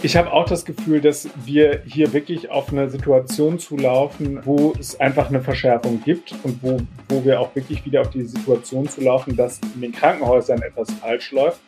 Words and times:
Ich 0.00 0.16
habe 0.16 0.32
auch 0.32 0.44
das 0.44 0.64
Gefühl, 0.64 1.00
dass 1.00 1.28
wir 1.44 1.82
hier 1.84 2.12
wirklich 2.12 2.50
auf 2.50 2.70
eine 2.70 2.88
Situation 2.88 3.58
zulaufen, 3.58 4.40
wo 4.44 4.72
es 4.78 4.98
einfach 5.00 5.28
eine 5.28 5.40
Verschärfung 5.40 6.00
gibt 6.04 6.32
und 6.44 6.62
wo, 6.62 6.78
wo 7.08 7.24
wir 7.24 7.40
auch 7.40 7.52
wirklich 7.56 7.84
wieder 7.84 8.02
auf 8.02 8.10
die 8.10 8.22
Situation 8.22 8.88
zulaufen, 8.88 9.34
dass 9.34 9.58
in 9.74 9.80
den 9.80 9.92
Krankenhäusern 9.92 10.62
etwas 10.62 10.88
falsch 10.92 11.32
läuft. 11.32 11.58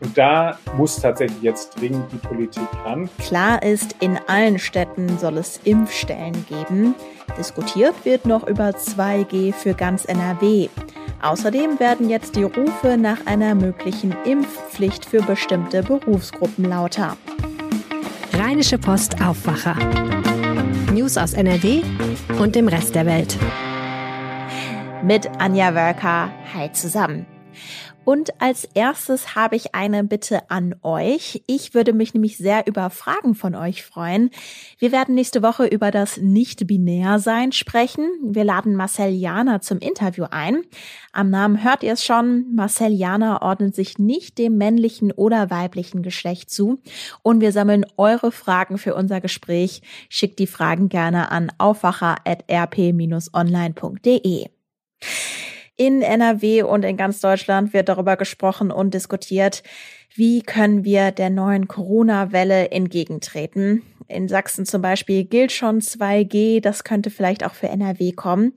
Und 0.00 0.18
da 0.18 0.58
muss 0.76 1.00
tatsächlich 1.00 1.40
jetzt 1.42 1.80
dringend 1.80 2.10
die 2.12 2.26
Politik 2.26 2.66
ran. 2.84 3.08
Klar 3.18 3.62
ist, 3.62 3.94
in 4.00 4.18
allen 4.26 4.58
Städten 4.58 5.16
soll 5.18 5.38
es 5.38 5.60
Impfstellen 5.62 6.44
geben. 6.48 6.96
Diskutiert 7.38 7.94
wird 8.04 8.26
noch 8.26 8.48
über 8.48 8.70
2G 8.70 9.52
für 9.52 9.74
ganz 9.74 10.04
NRW. 10.06 10.68
Außerdem 11.22 11.78
werden 11.78 12.10
jetzt 12.10 12.34
die 12.34 12.42
Rufe 12.42 12.96
nach 12.98 13.26
einer 13.26 13.54
möglichen 13.54 14.12
Impfpflicht 14.24 15.06
für 15.06 15.22
bestimmte 15.22 15.84
Berufsgruppen 15.84 16.64
lauter. 16.64 17.16
Rheinische 18.46 18.78
Post 18.78 19.20
Aufwacher. 19.20 19.74
News 20.94 21.18
aus 21.18 21.32
NRW 21.32 21.82
und 22.38 22.54
dem 22.54 22.68
Rest 22.68 22.94
der 22.94 23.04
Welt. 23.04 23.36
Mit 25.02 25.28
Anja 25.40 25.74
Wölker. 25.74 26.30
Hi 26.54 26.70
zusammen. 26.70 27.26
Und 28.06 28.40
als 28.40 28.64
erstes 28.64 29.34
habe 29.34 29.56
ich 29.56 29.74
eine 29.74 30.02
Bitte 30.04 30.48
an 30.48 30.76
euch. 30.82 31.42
Ich 31.48 31.74
würde 31.74 31.92
mich 31.92 32.14
nämlich 32.14 32.38
sehr 32.38 32.68
über 32.68 32.88
Fragen 32.88 33.34
von 33.34 33.56
euch 33.56 33.82
freuen. 33.82 34.30
Wir 34.78 34.92
werden 34.92 35.16
nächste 35.16 35.42
Woche 35.42 35.66
über 35.66 35.90
das 35.90 36.16
Nicht-Binär-Sein 36.16 37.50
sprechen. 37.50 38.08
Wir 38.22 38.44
laden 38.44 38.76
Marcel 38.76 39.10
Jana 39.10 39.60
zum 39.60 39.78
Interview 39.78 40.26
ein. 40.30 40.62
Am 41.12 41.30
Namen 41.30 41.64
hört 41.64 41.82
ihr 41.82 41.94
es 41.94 42.04
schon. 42.04 42.54
Marcel 42.54 42.92
Jana 42.92 43.42
ordnet 43.42 43.74
sich 43.74 43.98
nicht 43.98 44.38
dem 44.38 44.56
männlichen 44.56 45.10
oder 45.10 45.50
weiblichen 45.50 46.02
Geschlecht 46.02 46.48
zu. 46.48 46.80
Und 47.24 47.40
wir 47.40 47.50
sammeln 47.50 47.84
eure 47.96 48.30
Fragen 48.30 48.78
für 48.78 48.94
unser 48.94 49.20
Gespräch. 49.20 49.82
Schickt 50.08 50.38
die 50.38 50.46
Fragen 50.46 50.88
gerne 50.88 51.32
an 51.32 51.50
aufwacher.rp-online.de. 51.58 54.46
In 55.78 56.00
NRW 56.00 56.62
und 56.62 56.84
in 56.84 56.96
ganz 56.96 57.20
Deutschland 57.20 57.74
wird 57.74 57.90
darüber 57.90 58.16
gesprochen 58.16 58.70
und 58.70 58.94
diskutiert, 58.94 59.62
wie 60.14 60.40
können 60.40 60.84
wir 60.84 61.10
der 61.10 61.28
neuen 61.28 61.68
Corona-Welle 61.68 62.70
entgegentreten. 62.70 63.82
In 64.08 64.28
Sachsen 64.28 64.64
zum 64.64 64.80
Beispiel 64.82 65.24
gilt 65.24 65.52
schon 65.52 65.80
2G, 65.80 66.60
das 66.60 66.84
könnte 66.84 67.10
vielleicht 67.10 67.44
auch 67.44 67.54
für 67.54 67.68
NRW 67.68 68.12
kommen. 68.12 68.54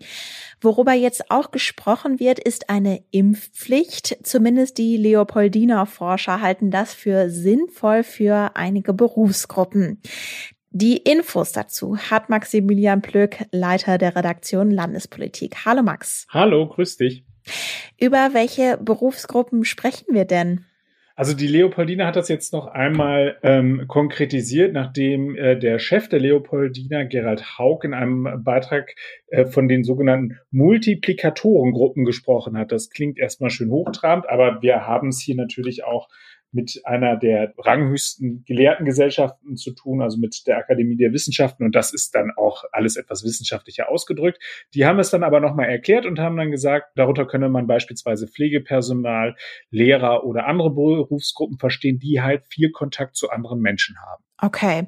Worüber 0.62 0.94
jetzt 0.94 1.32
auch 1.32 1.52
gesprochen 1.52 2.20
wird, 2.20 2.40
ist 2.40 2.70
eine 2.70 3.04
Impfpflicht. 3.12 4.20
Zumindest 4.24 4.78
die 4.78 4.96
Leopoldiner 4.96 5.86
Forscher 5.88 6.40
halten 6.40 6.72
das 6.72 6.94
für 6.94 7.30
sinnvoll 7.30 8.04
für 8.04 8.52
einige 8.56 8.94
Berufsgruppen. 8.94 10.02
Die 10.72 10.98
Infos 10.98 11.52
dazu 11.52 11.98
hat 11.98 12.30
Maximilian 12.30 13.02
Plöck, 13.02 13.46
Leiter 13.52 13.98
der 13.98 14.16
Redaktion 14.16 14.70
Landespolitik. 14.70 15.66
Hallo 15.66 15.82
Max. 15.82 16.28
Hallo, 16.30 16.68
grüß 16.68 16.98
dich. 16.98 17.24
Über 18.00 18.30
welche 18.34 18.78
Berufsgruppen 18.78 19.66
sprechen 19.66 20.14
wir 20.14 20.26
denn? 20.26 20.66
Also 21.16 21.36
die 21.36 21.48
Leopoldina 21.48 22.06
hat 22.06 22.16
das 22.16 22.30
jetzt 22.30 22.54
noch 22.54 22.68
einmal 22.68 23.38
ähm, 23.44 23.86
konkretisiert, 23.88 24.72
nachdem 24.72 25.36
äh, 25.36 25.58
der 25.58 25.80
Chef 25.80 26.08
der 26.08 26.20
Leopoldina, 26.20 27.04
Gerald 27.04 27.58
Haug, 27.58 27.80
in 27.84 27.94
einem 27.94 28.42
Beitrag 28.44 28.96
äh, 29.28 29.46
von 29.46 29.68
den 29.68 29.84
sogenannten 29.84 30.38
Multiplikatorengruppen 30.52 32.06
gesprochen 32.06 32.58
hat. 32.58 32.72
Das 32.72 32.90
klingt 32.90 33.20
erstmal 33.20 33.50
schön 33.50 33.70
hochtrabend, 33.70 34.30
aber 34.30 34.62
wir 34.62 34.88
haben 34.88 35.10
es 35.10 35.20
hier 35.20 35.36
natürlich 35.36 35.84
auch 35.84 36.08
mit 36.52 36.82
einer 36.84 37.16
der 37.16 37.54
ranghöchsten 37.58 38.44
Gelehrtengesellschaften 38.46 39.56
zu 39.56 39.72
tun, 39.72 40.02
also 40.02 40.18
mit 40.18 40.48
der 40.48 40.58
Akademie 40.58 40.98
der 40.98 41.14
Wissenschaften. 41.14 41.64
Und 41.64 41.76
das 41.76 41.94
ist 41.94 42.16
dann 42.16 42.32
auch 42.36 42.64
alles 42.72 42.96
etwas 42.96 43.24
wissenschaftlicher 43.24 43.90
ausgedrückt. 43.90 44.42
Die 44.74 44.86
haben 44.86 45.00
es 45.00 45.12
dann 45.12 45.24
aber 45.24 45.40
nochmal 45.40 45.70
erklärt 45.70 46.06
und 46.06 46.20
haben 46.20 46.38
dann 46.38 46.52
gesagt, 46.52 46.88
darunter 46.96 47.26
könne 47.26 47.50
man 47.50 47.68
beispielsweise 47.68 48.28
Pflegepersonal, 48.28 49.36
Lehrer 49.70 50.24
oder 50.24 50.48
andere 50.48 50.72
Berufsgruppen 50.72 51.58
verstehen, 51.60 52.00
die 52.00 52.22
halt 52.22 52.44
viel 52.48 52.72
Kontakt 52.72 53.16
zu 53.16 53.30
anderen 53.30 53.62
Menschen 53.62 53.98
haben. 54.00 54.24
Okay. 54.42 54.88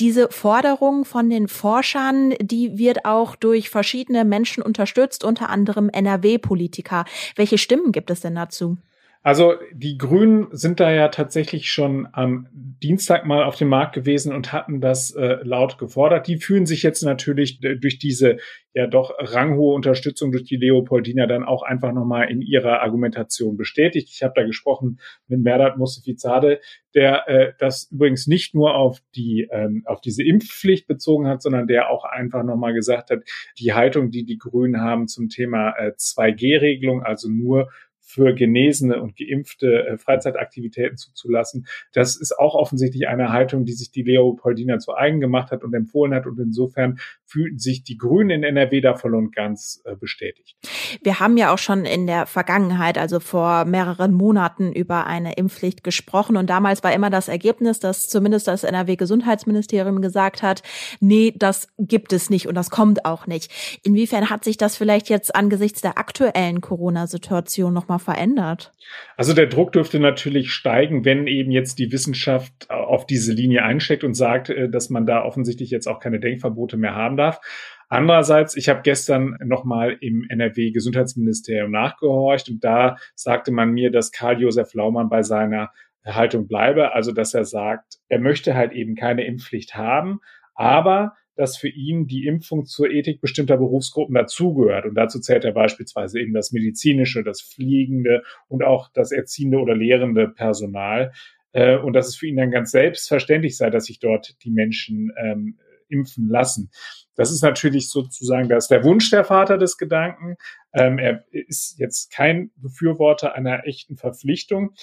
Diese 0.00 0.28
Forderung 0.30 1.04
von 1.04 1.28
den 1.28 1.48
Forschern, 1.48 2.30
die 2.40 2.78
wird 2.78 3.04
auch 3.04 3.36
durch 3.36 3.68
verschiedene 3.68 4.24
Menschen 4.24 4.62
unterstützt, 4.62 5.22
unter 5.22 5.50
anderem 5.50 5.90
NRW-Politiker. 5.90 7.04
Welche 7.36 7.58
Stimmen 7.58 7.92
gibt 7.92 8.10
es 8.10 8.20
denn 8.20 8.34
dazu? 8.34 8.78
Also 9.26 9.54
die 9.72 9.98
Grünen 9.98 10.46
sind 10.52 10.78
da 10.78 10.92
ja 10.92 11.08
tatsächlich 11.08 11.68
schon 11.72 12.06
am 12.12 12.46
Dienstag 12.52 13.26
mal 13.26 13.42
auf 13.42 13.56
dem 13.56 13.68
Markt 13.68 13.92
gewesen 13.92 14.32
und 14.32 14.52
hatten 14.52 14.80
das 14.80 15.10
äh, 15.16 15.38
laut 15.42 15.78
gefordert. 15.78 16.28
Die 16.28 16.36
fühlen 16.36 16.64
sich 16.64 16.84
jetzt 16.84 17.02
natürlich 17.02 17.58
durch 17.58 17.98
diese 17.98 18.36
ja 18.72 18.86
doch 18.86 19.12
ranghohe 19.18 19.74
Unterstützung 19.74 20.30
durch 20.30 20.44
die 20.44 20.58
Leopoldina 20.58 21.26
dann 21.26 21.42
auch 21.42 21.64
einfach 21.64 21.92
nochmal 21.92 22.30
in 22.30 22.40
ihrer 22.40 22.82
Argumentation 22.82 23.56
bestätigt. 23.56 24.10
Ich 24.12 24.22
habe 24.22 24.34
da 24.36 24.44
gesprochen 24.44 25.00
mit 25.26 25.40
Merdat 25.40 25.76
Mustafizade, 25.76 26.60
der 26.94 27.28
äh, 27.28 27.52
das 27.58 27.90
übrigens 27.90 28.28
nicht 28.28 28.54
nur 28.54 28.76
auf 28.76 29.00
die 29.16 29.48
ähm, 29.50 29.82
auf 29.86 30.00
diese 30.00 30.22
Impfpflicht 30.22 30.86
bezogen 30.86 31.26
hat, 31.26 31.42
sondern 31.42 31.66
der 31.66 31.90
auch 31.90 32.04
einfach 32.04 32.44
nochmal 32.44 32.74
gesagt 32.74 33.10
hat, 33.10 33.24
die 33.58 33.72
Haltung, 33.72 34.12
die 34.12 34.24
die 34.24 34.38
Grünen 34.38 34.80
haben 34.80 35.08
zum 35.08 35.30
Thema 35.30 35.70
äh, 35.70 35.94
2G-Regelung, 35.98 37.02
also 37.02 37.28
nur 37.28 37.70
für 38.06 38.34
Genesene 38.34 39.02
und 39.02 39.16
Geimpfte 39.16 39.84
äh, 39.84 39.98
Freizeitaktivitäten 39.98 40.96
zuzulassen. 40.96 41.66
Das 41.92 42.16
ist 42.16 42.38
auch 42.38 42.54
offensichtlich 42.54 43.08
eine 43.08 43.32
Haltung, 43.32 43.64
die 43.64 43.72
sich 43.72 43.90
die 43.90 44.04
Leopoldina 44.04 44.78
zu 44.78 44.94
eigen 44.94 45.20
gemacht 45.20 45.50
hat 45.50 45.64
und 45.64 45.74
empfohlen 45.74 46.14
hat. 46.14 46.26
Und 46.26 46.38
insofern 46.38 47.00
fühlten 47.26 47.58
sich 47.58 47.82
die 47.82 47.96
Grünen 47.96 48.30
in 48.30 48.42
NRW 48.44 48.80
da 48.80 48.94
voll 48.94 49.14
und 49.14 49.34
ganz 49.34 49.82
äh, 49.84 49.96
bestätigt. 49.96 50.56
Wir 51.02 51.20
haben 51.20 51.36
ja 51.36 51.52
auch 51.52 51.58
schon 51.58 51.84
in 51.84 52.06
der 52.06 52.26
Vergangenheit, 52.26 52.98
also 52.98 53.20
vor 53.20 53.64
mehreren 53.64 54.14
Monaten, 54.14 54.72
über 54.72 55.06
eine 55.06 55.34
Impfpflicht 55.34 55.82
gesprochen. 55.82 56.36
Und 56.36 56.48
damals 56.48 56.84
war 56.84 56.92
immer 56.92 57.10
das 57.10 57.28
Ergebnis, 57.28 57.80
dass 57.80 58.08
zumindest 58.08 58.46
das 58.46 58.64
NRW-Gesundheitsministerium 58.64 60.00
gesagt 60.00 60.42
hat, 60.42 60.62
nee, 61.00 61.32
das 61.36 61.68
gibt 61.78 62.12
es 62.12 62.30
nicht 62.30 62.46
und 62.46 62.54
das 62.54 62.70
kommt 62.70 63.04
auch 63.04 63.26
nicht. 63.26 63.50
Inwiefern 63.82 64.30
hat 64.30 64.44
sich 64.44 64.56
das 64.56 64.76
vielleicht 64.76 65.08
jetzt 65.08 65.34
angesichts 65.34 65.80
der 65.80 65.98
aktuellen 65.98 66.60
Corona-Situation 66.60 67.74
nochmal 67.74 67.98
verändert? 67.98 68.72
Also 69.16 69.32
der 69.32 69.46
Druck 69.46 69.72
dürfte 69.72 69.98
natürlich 69.98 70.52
steigen, 70.52 71.04
wenn 71.04 71.26
eben 71.26 71.50
jetzt 71.50 71.78
die 71.78 71.90
Wissenschaft 71.90 72.70
auf 72.70 73.06
diese 73.06 73.32
Linie 73.32 73.64
einsteckt 73.64 74.04
und 74.04 74.14
sagt, 74.14 74.50
äh, 74.50 74.68
dass 74.68 74.90
man 74.90 75.06
da 75.06 75.24
offensichtlich 75.24 75.70
jetzt 75.70 75.88
auch 75.88 76.00
keine 76.00 76.20
Denkverbote 76.20 76.76
mehr 76.76 76.94
haben 76.94 77.15
darf. 77.16 77.40
Andererseits, 77.88 78.56
ich 78.56 78.68
habe 78.68 78.82
gestern 78.82 79.36
nochmal 79.44 79.96
im 80.00 80.26
NRW-Gesundheitsministerium 80.28 81.70
nachgehorcht 81.70 82.48
und 82.48 82.64
da 82.64 82.96
sagte 83.14 83.52
man 83.52 83.70
mir, 83.70 83.92
dass 83.92 84.10
Karl-Josef 84.10 84.74
Laumann 84.74 85.08
bei 85.08 85.22
seiner 85.22 85.70
Haltung 86.04 86.48
bleibe, 86.48 86.94
also 86.94 87.12
dass 87.12 87.34
er 87.34 87.44
sagt, 87.44 87.98
er 88.08 88.18
möchte 88.18 88.54
halt 88.54 88.72
eben 88.72 88.96
keine 88.96 89.24
Impfpflicht 89.24 89.76
haben, 89.76 90.20
aber 90.54 91.14
dass 91.36 91.56
für 91.58 91.68
ihn 91.68 92.06
die 92.06 92.26
Impfung 92.26 92.64
zur 92.64 92.90
Ethik 92.90 93.20
bestimmter 93.20 93.58
Berufsgruppen 93.58 94.14
dazugehört. 94.14 94.86
Und 94.86 94.94
dazu 94.94 95.20
zählt 95.20 95.44
er 95.44 95.52
beispielsweise 95.52 96.18
eben 96.18 96.32
das 96.32 96.50
medizinische, 96.50 97.22
das 97.22 97.42
fliegende 97.42 98.22
und 98.48 98.64
auch 98.64 98.88
das 98.94 99.12
erziehende 99.12 99.58
oder 99.58 99.76
lehrende 99.76 100.28
Personal. 100.28 101.12
Äh, 101.52 101.76
und 101.76 101.92
dass 101.92 102.08
es 102.08 102.16
für 102.16 102.26
ihn 102.26 102.36
dann 102.36 102.50
ganz 102.50 102.70
selbstverständlich 102.70 103.56
sei, 103.56 103.68
dass 103.68 103.84
sich 103.84 104.00
dort 104.00 104.42
die 104.44 104.50
Menschen 104.50 105.12
ähm, 105.22 105.58
impfen 105.88 106.28
lassen. 106.28 106.70
Das 107.14 107.30
ist 107.30 107.42
natürlich 107.42 107.90
sozusagen, 107.90 108.48
das 108.48 108.64
ist 108.64 108.70
der 108.70 108.84
Wunsch 108.84 109.10
der 109.10 109.24
Vater 109.24 109.58
des 109.58 109.76
Gedanken. 109.78 110.36
Ähm, 110.72 110.98
er 110.98 111.24
ist 111.30 111.78
jetzt 111.78 112.12
kein 112.12 112.50
Befürworter 112.56 113.34
einer 113.34 113.66
echten 113.66 113.96
Verpflichtung. 113.96 114.74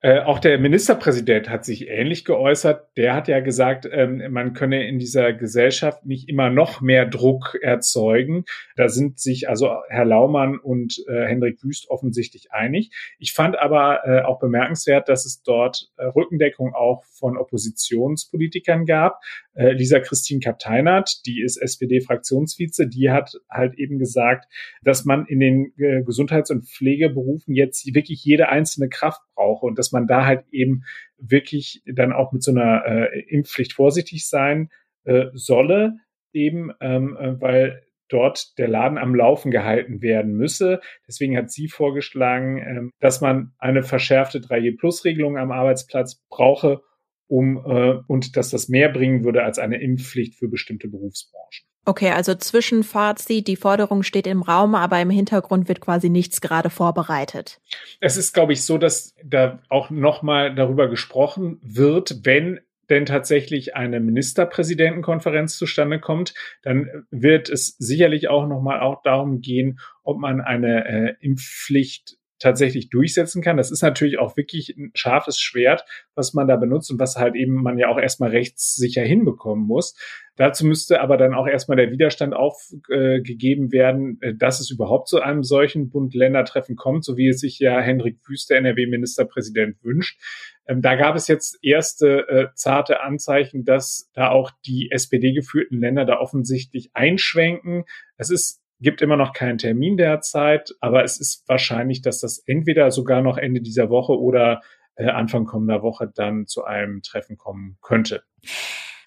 Äh, 0.00 0.20
auch 0.20 0.38
der 0.38 0.60
Ministerpräsident 0.60 1.50
hat 1.50 1.64
sich 1.64 1.88
ähnlich 1.88 2.24
geäußert. 2.24 2.96
Der 2.96 3.14
hat 3.14 3.26
ja 3.26 3.40
gesagt, 3.40 3.88
ähm, 3.90 4.22
man 4.30 4.52
könne 4.52 4.86
in 4.86 5.00
dieser 5.00 5.32
Gesellschaft 5.32 6.06
nicht 6.06 6.28
immer 6.28 6.50
noch 6.50 6.80
mehr 6.80 7.04
Druck 7.04 7.58
erzeugen. 7.60 8.44
Da 8.76 8.88
sind 8.88 9.18
sich 9.18 9.48
also 9.48 9.74
Herr 9.88 10.04
Laumann 10.04 10.56
und 10.56 11.04
äh, 11.08 11.26
Hendrik 11.26 11.64
Wüst 11.64 11.90
offensichtlich 11.90 12.52
einig. 12.52 12.92
Ich 13.18 13.32
fand 13.32 13.58
aber 13.58 14.06
äh, 14.06 14.22
auch 14.22 14.38
bemerkenswert, 14.38 15.08
dass 15.08 15.26
es 15.26 15.42
dort 15.42 15.90
äh, 15.96 16.04
Rückendeckung 16.04 16.74
auch 16.74 17.02
von 17.04 17.36
Oppositionspolitikern 17.36 18.86
gab. 18.86 19.20
Äh, 19.54 19.72
Lisa 19.72 19.98
Christine 19.98 20.38
Kapteinert, 20.38 21.26
die 21.26 21.42
ist 21.42 21.56
SPD-Fraktionsvize, 21.56 22.86
die 22.86 23.10
hat 23.10 23.32
halt 23.50 23.74
eben 23.74 23.98
gesagt, 23.98 24.46
dass 24.84 25.04
man 25.04 25.26
in 25.26 25.40
den 25.40 25.72
Gesundheits- 26.06 26.52
und 26.52 26.66
Pflegeberufen 26.66 27.52
jetzt 27.54 27.84
wirklich 27.92 28.24
jede 28.24 28.48
einzelne 28.48 28.88
Kraft 28.88 29.22
brauche 29.34 29.66
und 29.66 29.78
dass 29.78 29.87
man 29.92 30.06
da 30.06 30.24
halt 30.24 30.44
eben 30.50 30.84
wirklich 31.18 31.82
dann 31.86 32.12
auch 32.12 32.32
mit 32.32 32.42
so 32.42 32.50
einer 32.50 32.84
äh, 32.86 33.20
Impfpflicht 33.28 33.72
vorsichtig 33.72 34.28
sein 34.28 34.70
äh, 35.04 35.26
solle, 35.34 35.96
eben 36.32 36.72
ähm, 36.80 37.16
äh, 37.16 37.40
weil 37.40 37.82
dort 38.08 38.58
der 38.58 38.68
Laden 38.68 38.98
am 38.98 39.14
Laufen 39.14 39.50
gehalten 39.50 40.02
werden 40.02 40.32
müsse. 40.32 40.80
Deswegen 41.06 41.36
hat 41.36 41.50
sie 41.50 41.68
vorgeschlagen, 41.68 42.58
ähm, 42.58 42.90
dass 43.00 43.20
man 43.20 43.52
eine 43.58 43.82
verschärfte 43.82 44.40
3G-Plus-Regelung 44.40 45.36
am 45.36 45.52
Arbeitsplatz 45.52 46.24
brauche, 46.30 46.82
um 47.26 47.58
äh, 47.66 47.98
und 48.06 48.36
dass 48.36 48.50
das 48.50 48.68
mehr 48.68 48.88
bringen 48.88 49.24
würde 49.24 49.44
als 49.44 49.58
eine 49.58 49.80
Impfpflicht 49.80 50.34
für 50.36 50.48
bestimmte 50.48 50.88
Berufsbranchen. 50.88 51.67
Okay, 51.88 52.10
also 52.10 52.34
Zwischenfazit, 52.34 53.48
die 53.48 53.56
Forderung 53.56 54.02
steht 54.02 54.26
im 54.26 54.42
Raum, 54.42 54.74
aber 54.74 55.00
im 55.00 55.08
Hintergrund 55.08 55.68
wird 55.68 55.80
quasi 55.80 56.10
nichts 56.10 56.42
gerade 56.42 56.68
vorbereitet. 56.68 57.62
Es 57.98 58.18
ist, 58.18 58.34
glaube 58.34 58.52
ich, 58.52 58.62
so, 58.62 58.76
dass 58.76 59.14
da 59.24 59.62
auch 59.70 59.88
nochmal 59.88 60.54
darüber 60.54 60.90
gesprochen 60.90 61.58
wird, 61.62 62.26
wenn 62.26 62.60
denn 62.90 63.06
tatsächlich 63.06 63.74
eine 63.74 64.00
Ministerpräsidentenkonferenz 64.00 65.56
zustande 65.56 65.98
kommt, 65.98 66.34
dann 66.60 67.06
wird 67.10 67.48
es 67.48 67.74
sicherlich 67.78 68.28
auch 68.28 68.46
nochmal 68.46 68.80
auch 68.80 69.00
darum 69.02 69.40
gehen, 69.40 69.80
ob 70.02 70.18
man 70.18 70.42
eine 70.42 70.84
äh, 70.84 71.14
Impfpflicht 71.20 72.18
tatsächlich 72.38 72.90
durchsetzen 72.90 73.42
kann. 73.42 73.56
Das 73.56 73.70
ist 73.70 73.82
natürlich 73.82 74.18
auch 74.18 74.36
wirklich 74.36 74.74
ein 74.76 74.90
scharfes 74.94 75.38
Schwert, 75.38 75.84
was 76.14 76.34
man 76.34 76.48
da 76.48 76.56
benutzt 76.56 76.90
und 76.90 76.98
was 76.98 77.16
halt 77.16 77.34
eben 77.34 77.54
man 77.54 77.78
ja 77.78 77.88
auch 77.88 77.98
erstmal 77.98 78.30
rechtssicher 78.30 79.02
hinbekommen 79.02 79.66
muss. 79.66 79.94
Dazu 80.36 80.64
müsste 80.64 81.00
aber 81.00 81.16
dann 81.16 81.34
auch 81.34 81.48
erstmal 81.48 81.76
der 81.76 81.90
Widerstand 81.90 82.32
aufgegeben 82.32 83.68
äh, 83.68 83.72
werden, 83.72 84.18
äh, 84.20 84.34
dass 84.34 84.60
es 84.60 84.70
überhaupt 84.70 85.08
zu 85.08 85.20
einem 85.20 85.42
solchen 85.42 85.90
Bund-Länder-Treffen 85.90 86.76
kommt, 86.76 87.04
so 87.04 87.16
wie 87.16 87.28
es 87.28 87.40
sich 87.40 87.58
ja 87.58 87.80
Hendrik 87.80 88.18
Wüster, 88.26 88.54
NRW-Ministerpräsident, 88.56 89.82
wünscht. 89.82 90.20
Ähm, 90.68 90.80
da 90.80 90.94
gab 90.94 91.16
es 91.16 91.26
jetzt 91.26 91.58
erste 91.62 92.28
äh, 92.28 92.46
zarte 92.54 93.00
Anzeichen, 93.00 93.64
dass 93.64 94.10
da 94.14 94.30
auch 94.30 94.52
die 94.64 94.90
SPD-geführten 94.92 95.80
Länder 95.80 96.04
da 96.04 96.20
offensichtlich 96.20 96.90
einschwenken. 96.94 97.84
Es 98.16 98.30
ist 98.30 98.62
gibt 98.80 99.02
immer 99.02 99.16
noch 99.16 99.32
keinen 99.32 99.58
Termin 99.58 99.96
derzeit, 99.96 100.74
aber 100.80 101.04
es 101.04 101.20
ist 101.20 101.48
wahrscheinlich, 101.48 102.02
dass 102.02 102.20
das 102.20 102.38
entweder 102.38 102.90
sogar 102.90 103.22
noch 103.22 103.38
Ende 103.38 103.60
dieser 103.60 103.90
Woche 103.90 104.18
oder 104.18 104.60
äh, 104.96 105.06
Anfang 105.06 105.44
kommender 105.44 105.82
Woche 105.82 106.10
dann 106.14 106.46
zu 106.46 106.64
einem 106.64 107.02
Treffen 107.02 107.36
kommen 107.36 107.78
könnte. 107.82 108.22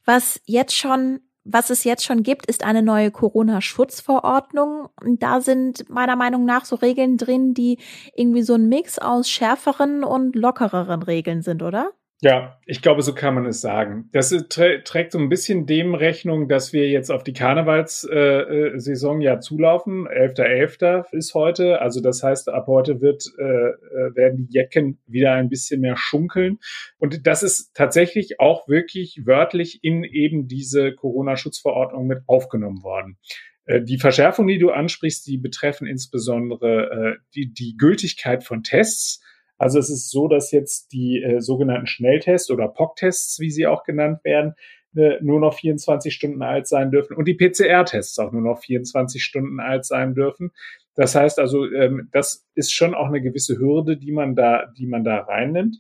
Was 0.06 0.42
jetzt 0.46 0.76
schon 0.76 1.22
was 1.44 1.72
es 1.72 1.84
jetzt 1.84 2.06
schon 2.06 2.22
gibt, 2.22 2.46
ist 2.46 2.64
eine 2.64 2.84
neue 2.84 3.10
Corona-Schutzverordnung. 3.10 4.90
Da 5.18 5.42
sind 5.42 5.90
meiner 5.90 6.16
Meinung 6.16 6.46
nach 6.46 6.66
so 6.66 6.76
Regeln 6.76 7.18
drin, 7.18 7.54
die 7.54 7.80
irgendwie 8.16 8.44
so 8.44 8.54
ein 8.54 8.70
Mix 8.70 9.00
aus 9.00 9.28
schärferen 9.28 10.04
und 10.04 10.36
lockereren 10.36 11.02
Regeln 11.02 11.42
sind, 11.42 11.64
oder? 11.64 11.94
Ja, 12.24 12.60
ich 12.68 12.84
glaube, 12.84 13.02
so 13.02 13.16
kann 13.16 13.34
man 13.34 13.48
es 13.48 13.62
sagen. 13.62 14.08
Das 14.12 14.30
trä 14.48 14.84
trägt 14.84 15.12
so 15.12 15.18
ein 15.18 15.30
bisschen 15.30 15.66
dem 15.66 15.96
Rechnung, 15.96 16.48
dass 16.48 16.72
wir 16.72 16.88
jetzt 16.88 17.10
auf 17.10 17.24
die 17.24 17.34
Karnevalssaison 17.34 19.22
äh, 19.22 19.24
ja 19.24 19.40
zulaufen. 19.40 20.08
11.11. 20.08 20.78
.11. 20.78 21.16
ist 21.18 21.34
heute. 21.34 21.82
Also 21.82 22.00
das 22.00 22.22
heißt, 22.22 22.50
ab 22.50 22.68
heute 22.68 23.02
wird, 23.02 23.26
äh, 23.40 23.44
äh, 23.44 24.16
werden 24.16 24.38
die 24.38 24.54
Jecken 24.54 25.00
wieder 25.08 25.34
ein 25.34 25.50
bisschen 25.50 25.82
mehr 25.82 25.98
schunkeln. 25.98 26.60
Und 27.00 27.26
das 27.26 27.42
ist 27.42 27.74
tatsächlich 27.74 28.40
auch 28.40 28.68
wirklich 28.68 29.24
wörtlich 29.26 29.80
in 29.82 30.04
eben 30.04 30.48
diese 30.48 30.94
Corona-Schutzverordnung 30.94 32.06
mit 32.06 32.20
aufgenommen 32.28 32.84
worden. 32.84 33.18
Äh, 33.66 33.82
die 33.82 33.98
Verschärfung, 33.98 34.46
die 34.46 34.60
du 34.60 34.70
ansprichst, 34.70 35.26
die 35.26 35.40
betreffen 35.40 35.88
insbesondere 35.88 37.16
äh, 37.16 37.20
die, 37.34 37.52
die 37.52 37.78
Gültigkeit 37.78 38.44
von 38.44 38.62
Tests 38.62 39.24
also 39.62 39.78
es 39.78 39.92
ist 39.92 40.10
so, 40.10 40.28
dass 40.28 40.52
jetzt 40.52 40.92
die 40.92 41.22
äh, 41.22 41.40
sogenannten 41.40 41.86
Schnelltests 41.86 42.50
oder 42.50 42.68
POC-Tests, 42.68 43.40
wie 43.40 43.52
sie 43.52 43.68
auch 43.68 43.84
genannt 43.84 44.24
werden, 44.24 44.56
äh, 44.96 45.22
nur 45.22 45.40
noch 45.40 45.54
24 45.54 46.12
Stunden 46.12 46.42
alt 46.42 46.66
sein 46.66 46.90
dürfen 46.90 47.16
und 47.16 47.28
die 47.28 47.36
PCR-Tests 47.36 48.18
auch 48.18 48.32
nur 48.32 48.42
noch 48.42 48.60
24 48.60 49.24
Stunden 49.24 49.60
alt 49.60 49.86
sein 49.86 50.16
dürfen. 50.16 50.50
Das 50.96 51.14
heißt 51.14 51.38
also, 51.38 51.72
ähm, 51.72 52.10
das 52.12 52.48
ist 52.56 52.74
schon 52.74 52.96
auch 52.96 53.06
eine 53.06 53.22
gewisse 53.22 53.60
Hürde, 53.60 53.98
die 53.98 54.12
man 54.12 54.36
da, 54.36 54.66
die 54.80 54.88
man 54.88 55.04
da 55.04 55.20
reinnimmt. 55.20 55.78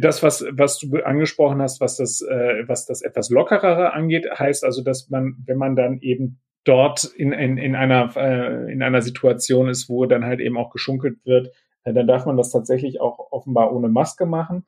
Das, 0.00 0.24
was, 0.24 0.44
was 0.50 0.80
du 0.80 0.96
angesprochen 1.04 1.62
hast, 1.62 1.80
was 1.80 1.98
das, 1.98 2.22
äh, 2.22 2.64
was 2.66 2.86
das 2.86 3.02
etwas 3.02 3.30
lockerere 3.30 3.92
angeht, 3.92 4.26
heißt 4.36 4.64
also, 4.64 4.82
dass 4.82 5.10
man, 5.10 5.36
wenn 5.46 5.58
man 5.58 5.76
dann 5.76 6.00
eben 6.00 6.40
dort 6.64 7.04
in, 7.04 7.30
in, 7.30 7.56
in 7.56 7.76
einer, 7.76 8.16
äh, 8.16 8.72
in 8.72 8.82
einer 8.82 9.00
Situation 9.00 9.68
ist, 9.68 9.88
wo 9.88 10.06
dann 10.06 10.24
halt 10.24 10.40
eben 10.40 10.56
auch 10.56 10.70
geschunkelt 10.70 11.18
wird, 11.24 11.52
dann 11.84 12.06
darf 12.06 12.26
man 12.26 12.36
das 12.36 12.50
tatsächlich 12.50 13.00
auch 13.00 13.18
offenbar 13.30 13.74
ohne 13.74 13.88
Maske 13.88 14.26
machen. 14.26 14.64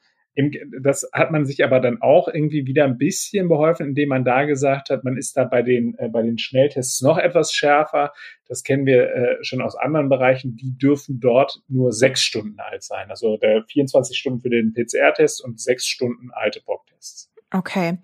Das 0.82 1.08
hat 1.12 1.30
man 1.30 1.46
sich 1.46 1.62
aber 1.64 1.78
dann 1.78 2.02
auch 2.02 2.26
irgendwie 2.26 2.66
wieder 2.66 2.84
ein 2.84 2.98
bisschen 2.98 3.48
beholfen, 3.48 3.86
indem 3.86 4.08
man 4.08 4.24
da 4.24 4.44
gesagt 4.44 4.90
hat, 4.90 5.04
man 5.04 5.16
ist 5.16 5.36
da 5.36 5.44
bei 5.44 5.62
den, 5.62 5.96
äh, 5.98 6.08
bei 6.08 6.22
den 6.22 6.38
Schnelltests 6.38 7.02
noch 7.02 7.18
etwas 7.18 7.52
schärfer. 7.52 8.12
Das 8.48 8.64
kennen 8.64 8.84
wir 8.84 9.14
äh, 9.14 9.36
schon 9.44 9.62
aus 9.62 9.76
anderen 9.76 10.08
Bereichen. 10.08 10.56
Die 10.56 10.76
dürfen 10.76 11.20
dort 11.20 11.62
nur 11.68 11.92
sechs 11.92 12.22
Stunden 12.22 12.58
alt 12.58 12.82
sein. 12.82 13.10
Also 13.10 13.36
der 13.36 13.64
24 13.64 14.18
Stunden 14.18 14.40
für 14.40 14.50
den 14.50 14.74
PCR-Test 14.74 15.44
und 15.44 15.60
sechs 15.60 15.86
Stunden 15.86 16.30
alte 16.32 16.60
Bock-Tests. 16.66 17.33
Okay. 17.56 17.98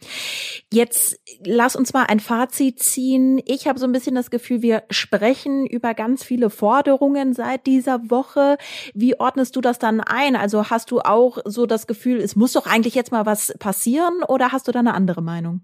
Jetzt 0.73 1.19
lass 1.45 1.75
uns 1.75 1.93
mal 1.93 2.05
ein 2.05 2.21
Fazit 2.21 2.79
ziehen. 2.79 3.43
Ich 3.47 3.67
habe 3.67 3.81
so 3.81 3.85
ein 3.85 3.91
bisschen 3.91 4.15
das 4.15 4.31
Gefühl, 4.31 4.63
wir 4.63 4.85
sprechen 4.91 5.67
über 5.67 5.93
ganz 5.95 6.23
viele 6.23 6.51
Forderungen 6.51 7.35
seit 7.35 7.67
dieser 7.67 8.11
Woche. 8.11 8.59
Wie 8.95 9.19
ordnest 9.19 9.57
du 9.57 9.61
das 9.61 9.81
dann 9.81 10.01
ein? 10.01 10.37
Also 10.37 10.71
hast 10.71 10.93
du 10.93 11.01
auch 11.01 11.39
so 11.47 11.67
das 11.67 11.89
Gefühl, 11.89 12.19
es 12.19 12.37
muss 12.37 12.53
doch 12.53 12.67
eigentlich 12.69 12.95
jetzt 12.95 13.11
mal 13.11 13.27
was 13.27 13.53
passieren 13.59 14.23
oder 14.29 14.53
hast 14.53 14.69
du 14.69 14.73
da 14.73 14.79
eine 14.79 14.95
andere 14.95 15.21
Meinung? 15.21 15.63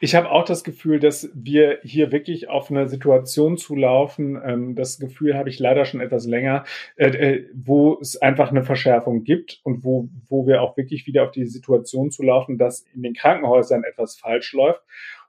Ich 0.00 0.14
habe 0.14 0.30
auch 0.30 0.44
das 0.44 0.62
Gefühl, 0.62 1.00
dass 1.00 1.28
wir 1.34 1.80
hier 1.82 2.12
wirklich 2.12 2.48
auf 2.48 2.70
eine 2.70 2.88
Situation 2.88 3.56
zulaufen. 3.56 4.40
Ähm, 4.42 4.74
das 4.74 4.98
Gefühl 4.98 5.36
habe 5.36 5.48
ich 5.48 5.58
leider 5.58 5.84
schon 5.84 6.00
etwas 6.00 6.26
länger, 6.26 6.64
äh, 6.96 7.08
äh, 7.08 7.46
wo 7.52 7.98
es 8.00 8.16
einfach 8.16 8.50
eine 8.50 8.62
Verschärfung 8.62 9.24
gibt 9.24 9.60
und 9.64 9.84
wo, 9.84 10.08
wo 10.28 10.46
wir 10.46 10.62
auch 10.62 10.76
wirklich 10.76 11.06
wieder 11.06 11.24
auf 11.24 11.32
die 11.32 11.46
Situation 11.46 12.10
zulaufen, 12.10 12.58
dass 12.58 12.86
in 12.94 13.02
den 13.02 13.14
Krankenhäusern 13.18 13.84
etwas 13.84 14.16
falsch 14.16 14.52
läuft. 14.52 14.82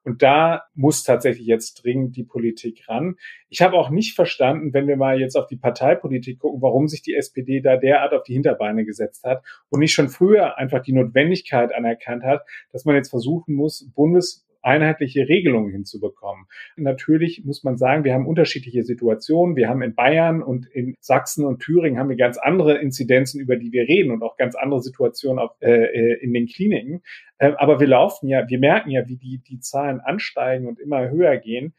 Und 0.04 0.24
da 0.24 0.64
muss 0.76 1.04
tatsächlich 1.04 1.46
jetzt 1.46 1.84
dringend 1.84 2.16
die 2.16 2.24
Politik 2.24 2.88
ran. 2.88 3.16
Ich 3.50 3.62
habe 3.62 3.76
auch 3.76 3.90
nicht 3.90 4.16
verstanden, 4.16 4.74
wenn 4.74 4.88
wir 4.88 4.96
mal 4.96 5.20
jetzt 5.20 5.36
auf 5.36 5.48
die 5.48 5.58
Parteipolitik 5.58 6.40
gucken, 6.40 6.62
warum 6.62 6.88
sich 6.88 7.02
die 7.02 7.16
SPD 7.16 7.60
da 7.60 7.76
derart 7.76 8.14
auf 8.14 8.24
die 8.24 8.34
Hinterbeine 8.34 8.86
gesetzt 8.86 9.26
hat 9.26 9.44
und 9.70 9.80
nicht 9.82 9.94
schon 9.94 10.10
früher 10.10 10.58
einfach 10.58 10.82
die 10.82 10.94
Notwendigkeit 10.94 11.74
anerkannt 11.74 12.24
hat, 12.24 12.44
dass 12.72 12.86
man 12.86 12.96
jetzt 12.96 13.10
versuchen 13.10 13.54
muss, 13.54 13.90
bundes 13.94 14.46
einheitliche 14.70 15.28
Regelungen 15.28 15.72
hinzubekommen. 15.72 16.46
Natürlich 16.78 17.44
muss 17.44 17.64
man 17.64 17.78
sagen, 17.78 18.04
wir 18.04 18.14
haben 18.14 18.28
unterschiedliche 18.28 18.84
Situationen. 18.84 19.56
Wir 19.56 19.68
haben 19.68 19.82
in 19.82 19.96
Bayern 19.96 20.44
und 20.44 20.68
in 20.68 20.96
Sachsen 21.00 21.44
und 21.44 21.60
Thüringen 21.60 21.98
haben 21.98 22.10
wir 22.10 22.18
ganz 22.18 22.38
andere 22.38 22.78
Inzidenzen, 22.78 23.42
über 23.42 23.56
die 23.56 23.72
wir 23.72 23.88
reden 23.88 24.12
und 24.12 24.22
auch 24.22 24.38
ganz 24.38 24.56
andere 24.56 24.82
Situationen 24.82 25.40
auf, 25.40 25.52
äh, 25.62 25.86
äh 25.86 26.20
in 26.22 26.34
den 26.34 26.46
Kliniken. 26.46 27.02
Äh, 27.40 27.54
aber 27.58 27.80
wir 27.80 27.88
laufen 27.88 28.28
ja, 28.28 28.48
wir 28.48 28.60
merken 28.60 28.92
ja, 28.92 29.08
wie 29.08 29.18
die, 29.18 29.40
die 29.40 29.60
Zahlen 29.60 30.00
ansteigen 30.02 30.68
und 30.68 30.80
immer 30.80 31.10
höher 31.10 31.38
gehen. 31.38 31.74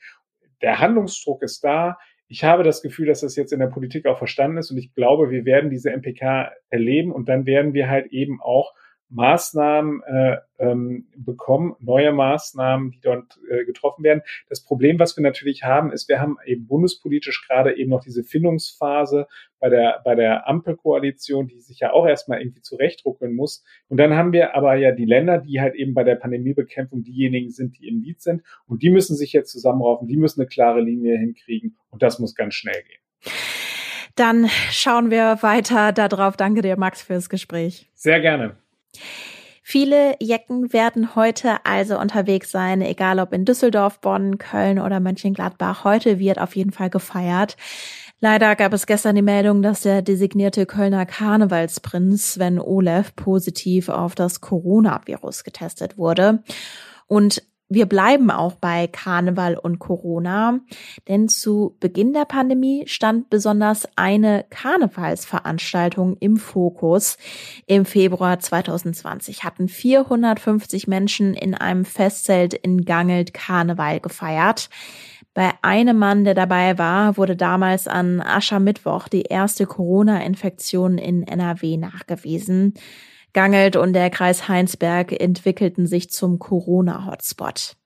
Der 0.60 0.80
Handlungsdruck 0.80 1.42
ist 1.42 1.62
da. 1.62 1.96
Ich 2.26 2.42
habe 2.44 2.64
das 2.64 2.82
Gefühl, 2.82 3.06
dass 3.06 3.20
das 3.20 3.36
jetzt 3.36 3.52
in 3.52 3.60
der 3.60 3.68
Politik 3.68 4.06
auch 4.06 4.18
verstanden 4.18 4.58
ist 4.58 4.70
und 4.72 4.78
ich 4.78 4.94
glaube, 4.94 5.30
wir 5.30 5.44
werden 5.44 5.70
diese 5.70 5.90
MPK 5.90 6.50
erleben 6.70 7.12
und 7.12 7.28
dann 7.28 7.46
werden 7.46 7.72
wir 7.72 7.88
halt 7.88 8.06
eben 8.12 8.40
auch 8.40 8.74
Maßnahmen 9.10 10.02
äh, 10.02 10.36
ähm, 10.58 11.06
bekommen, 11.16 11.74
neue 11.80 12.12
Maßnahmen, 12.12 12.92
die 12.92 13.00
dort 13.00 13.38
äh, 13.50 13.64
getroffen 13.64 14.04
werden. 14.04 14.22
Das 14.48 14.62
Problem, 14.62 14.98
was 14.98 15.16
wir 15.16 15.22
natürlich 15.22 15.64
haben, 15.64 15.92
ist, 15.92 16.08
wir 16.08 16.20
haben 16.20 16.36
eben 16.46 16.66
bundespolitisch 16.66 17.46
gerade 17.46 17.76
eben 17.76 17.90
noch 17.90 18.02
diese 18.02 18.22
Findungsphase 18.22 19.26
bei 19.58 19.68
der, 19.68 20.00
bei 20.04 20.14
der 20.14 20.48
Ampelkoalition, 20.48 21.48
die 21.48 21.60
sich 21.60 21.80
ja 21.80 21.92
auch 21.92 22.06
erstmal 22.06 22.40
irgendwie 22.40 22.62
zurechtruckeln 22.62 23.34
muss. 23.34 23.64
Und 23.88 23.98
dann 23.98 24.14
haben 24.14 24.32
wir 24.32 24.54
aber 24.54 24.76
ja 24.76 24.92
die 24.92 25.04
Länder, 25.04 25.38
die 25.38 25.60
halt 25.60 25.74
eben 25.74 25.94
bei 25.94 26.04
der 26.04 26.16
Pandemiebekämpfung 26.16 27.02
diejenigen 27.02 27.50
sind, 27.50 27.78
die 27.78 27.88
im 27.88 28.00
Lied 28.00 28.22
sind. 28.22 28.42
Und 28.66 28.82
die 28.82 28.90
müssen 28.90 29.16
sich 29.16 29.32
jetzt 29.32 29.50
zusammenraufen, 29.50 30.08
die 30.08 30.16
müssen 30.16 30.40
eine 30.40 30.48
klare 30.48 30.80
Linie 30.80 31.18
hinkriegen. 31.18 31.76
Und 31.90 32.02
das 32.02 32.18
muss 32.18 32.34
ganz 32.34 32.54
schnell 32.54 32.82
gehen. 32.82 33.00
Dann 34.16 34.48
schauen 34.70 35.10
wir 35.10 35.38
weiter 35.40 35.92
darauf. 35.92 36.36
Danke 36.36 36.62
dir, 36.62 36.76
Max, 36.76 37.02
fürs 37.02 37.28
Gespräch. 37.28 37.88
Sehr 37.94 38.20
gerne. 38.20 38.56
Viele 39.62 40.16
Jecken 40.20 40.72
werden 40.72 41.14
heute 41.14 41.64
also 41.64 41.98
unterwegs 41.98 42.50
sein, 42.50 42.80
egal 42.80 43.20
ob 43.20 43.32
in 43.32 43.44
Düsseldorf, 43.44 44.00
Bonn, 44.00 44.36
Köln 44.38 44.80
oder 44.80 44.98
Mönchengladbach. 44.98 45.84
Heute 45.84 46.18
wird 46.18 46.40
auf 46.40 46.56
jeden 46.56 46.72
Fall 46.72 46.90
gefeiert. 46.90 47.56
Leider 48.18 48.56
gab 48.56 48.72
es 48.72 48.86
gestern 48.86 49.14
die 49.14 49.22
Meldung, 49.22 49.62
dass 49.62 49.82
der 49.82 50.02
designierte 50.02 50.66
Kölner 50.66 51.06
Karnevalsprinz 51.06 52.34
Sven 52.34 52.58
Olev 52.58 53.14
positiv 53.14 53.88
auf 53.88 54.14
das 54.14 54.40
Coronavirus 54.40 55.44
getestet 55.44 55.96
wurde. 55.96 56.42
Und 57.06 57.42
wir 57.72 57.86
bleiben 57.86 58.32
auch 58.32 58.54
bei 58.54 58.88
Karneval 58.88 59.56
und 59.56 59.78
Corona, 59.78 60.58
denn 61.06 61.28
zu 61.28 61.76
Beginn 61.78 62.12
der 62.12 62.24
Pandemie 62.24 62.82
stand 62.88 63.30
besonders 63.30 63.88
eine 63.94 64.44
Karnevalsveranstaltung 64.50 66.16
im 66.18 66.36
Fokus. 66.36 67.16
Im 67.66 67.84
Februar 67.84 68.40
2020 68.40 69.44
hatten 69.44 69.68
450 69.68 70.88
Menschen 70.88 71.32
in 71.34 71.54
einem 71.54 71.84
Festzelt 71.84 72.54
in 72.54 72.84
Gangelt 72.84 73.32
Karneval 73.34 74.00
gefeiert. 74.00 74.68
Bei 75.32 75.52
einem 75.62 75.96
Mann, 75.96 76.24
der 76.24 76.34
dabei 76.34 76.76
war, 76.76 77.16
wurde 77.16 77.36
damals 77.36 77.86
an 77.86 78.20
Aschermittwoch 78.20 79.06
die 79.06 79.22
erste 79.22 79.66
Corona-Infektion 79.66 80.98
in 80.98 81.22
NRW 81.22 81.76
nachgewiesen. 81.76 82.74
Gangelt 83.32 83.76
und 83.76 83.92
der 83.92 84.10
Kreis 84.10 84.48
Heinsberg 84.48 85.12
entwickelten 85.12 85.86
sich 85.86 86.10
zum 86.10 86.38
Corona-Hotspot. 86.38 87.76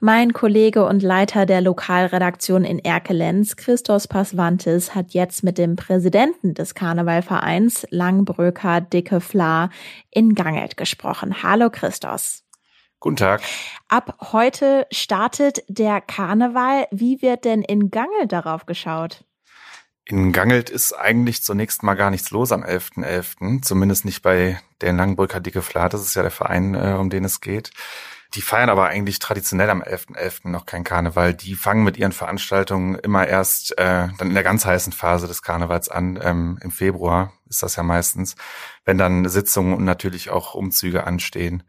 Mein 0.00 0.32
Kollege 0.34 0.84
und 0.84 1.02
Leiter 1.02 1.46
der 1.46 1.60
Lokalredaktion 1.60 2.64
in 2.64 2.78
Erkelenz, 2.78 3.56
Christos 3.56 4.06
Pasvantis, 4.06 4.94
hat 4.94 5.14
jetzt 5.14 5.44
mit 5.44 5.56
dem 5.56 5.76
Präsidenten 5.76 6.52
des 6.52 6.74
Karnevalvereins 6.74 7.86
Langbröker 7.90 8.80
Dicke 8.82 9.20
Fla 9.20 9.70
in 10.10 10.34
Gangelt 10.34 10.76
gesprochen. 10.76 11.42
Hallo 11.42 11.70
Christos. 11.70 12.44
Guten 13.00 13.16
Tag. 13.16 13.42
Ab 13.88 14.18
heute 14.32 14.86
startet 14.90 15.62
der 15.68 16.00
Karneval. 16.00 16.86
Wie 16.90 17.22
wird 17.22 17.44
denn 17.44 17.62
in 17.62 17.90
Gangelt 17.90 18.32
darauf 18.32 18.66
geschaut? 18.66 19.24
In 20.06 20.32
Gangelt 20.32 20.68
ist 20.68 20.92
eigentlich 20.92 21.42
zunächst 21.42 21.82
mal 21.82 21.94
gar 21.94 22.10
nichts 22.10 22.30
los 22.30 22.52
am 22.52 22.62
11.11., 22.62 23.02
.11., 23.04 23.62
zumindest 23.62 24.04
nicht 24.04 24.20
bei 24.20 24.60
der 24.82 24.92
Langbrücker 24.92 25.40
Dicke 25.40 25.62
Flat, 25.62 25.94
das 25.94 26.02
ist 26.02 26.14
ja 26.14 26.22
der 26.22 26.30
Verein, 26.30 26.74
äh, 26.74 26.96
um 26.98 27.08
den 27.08 27.24
es 27.24 27.40
geht. 27.40 27.70
Die 28.34 28.42
feiern 28.42 28.68
aber 28.68 28.86
eigentlich 28.86 29.20
traditionell 29.20 29.70
am 29.70 29.80
11.11. 29.80 30.16
.11. 30.16 30.48
noch 30.50 30.66
kein 30.66 30.84
Karneval. 30.84 31.34
Die 31.34 31.54
fangen 31.54 31.84
mit 31.84 31.96
ihren 31.96 32.12
Veranstaltungen 32.12 32.96
immer 32.96 33.26
erst 33.26 33.78
äh, 33.78 34.08
dann 34.18 34.28
in 34.28 34.34
der 34.34 34.42
ganz 34.42 34.66
heißen 34.66 34.92
Phase 34.92 35.28
des 35.28 35.42
Karnevals 35.42 35.88
an. 35.88 36.18
Ähm, 36.20 36.58
Im 36.60 36.72
Februar 36.72 37.32
ist 37.48 37.62
das 37.62 37.76
ja 37.76 37.84
meistens, 37.84 38.34
wenn 38.84 38.98
dann 38.98 39.28
Sitzungen 39.28 39.74
und 39.74 39.84
natürlich 39.84 40.30
auch 40.30 40.54
Umzüge 40.54 41.04
anstehen. 41.04 41.62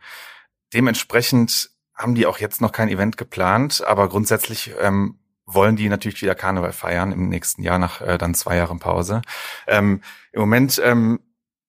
Dementsprechend 0.74 1.70
haben 1.94 2.16
die 2.16 2.26
auch 2.26 2.40
jetzt 2.40 2.62
noch 2.62 2.72
kein 2.72 2.90
Event 2.90 3.16
geplant, 3.16 3.84
aber 3.86 4.10
grundsätzlich 4.10 4.74
ähm, 4.82 5.20
wollen 5.46 5.76
die 5.76 5.90
natürlich 5.90 6.22
wieder 6.22 6.36
Karneval 6.36 6.74
feiern 6.74 7.12
im 7.12 7.30
nächsten 7.30 7.62
Jahr 7.62 7.80
nach 7.80 8.02
äh, 8.02 8.18
dann 8.18 8.34
zwei 8.34 8.58
Jahren 8.58 8.80
Pause. 8.80 9.22
Ähm, 9.68 10.02
Im 10.32 10.42
Moment 10.42 10.82
ähm, 10.84 11.20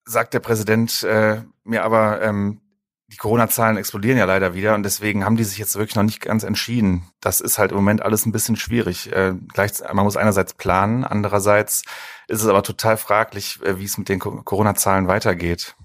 sagt 0.05 0.35
der 0.35 0.41
Präsident 0.41 1.03
äh, 1.03 1.43
mir 1.65 1.85
aber, 1.85 2.23
ähm, 2.23 2.61
die 3.09 3.17
Corona-Zahlen 3.19 3.77
explodieren 3.77 4.19
ja 4.19 4.25
leider 4.25 4.55
wieder 4.55 4.75
und 4.75 4.83
deswegen 4.83 5.25
haben 5.25 5.37
die 5.37 5.45
sich 5.45 5.59
jetzt 5.59 5.77
wirklich 5.77 5.95
noch 5.95 6.03
nicht 6.03 6.21
ganz 6.21 6.43
entschieden. 6.43 7.05
Das 7.21 7.41
ist 7.41 7.59
halt 7.59 7.71
im 7.71 7.77
Moment 7.77 8.03
alles 8.03 8.27
ein 8.27 8.33
bisschen 8.33 8.57
schwierig. 8.57 9.13
Äh, 9.13 9.35
gleich, 9.53 9.73
man 9.93 10.05
muss 10.05 10.17
einerseits 10.17 10.55
planen, 10.55 11.05
andererseits 11.05 11.83
ist 12.27 12.43
es 12.43 12.49
aber 12.49 12.65
total 12.65 12.97
fraglich, 12.97 13.61
äh, 13.63 13.79
wie 13.79 13.85
es 13.85 13.99
mit 13.99 14.09
den 14.09 14.19
Corona-Zahlen 14.19 15.07
weitergeht. 15.07 15.77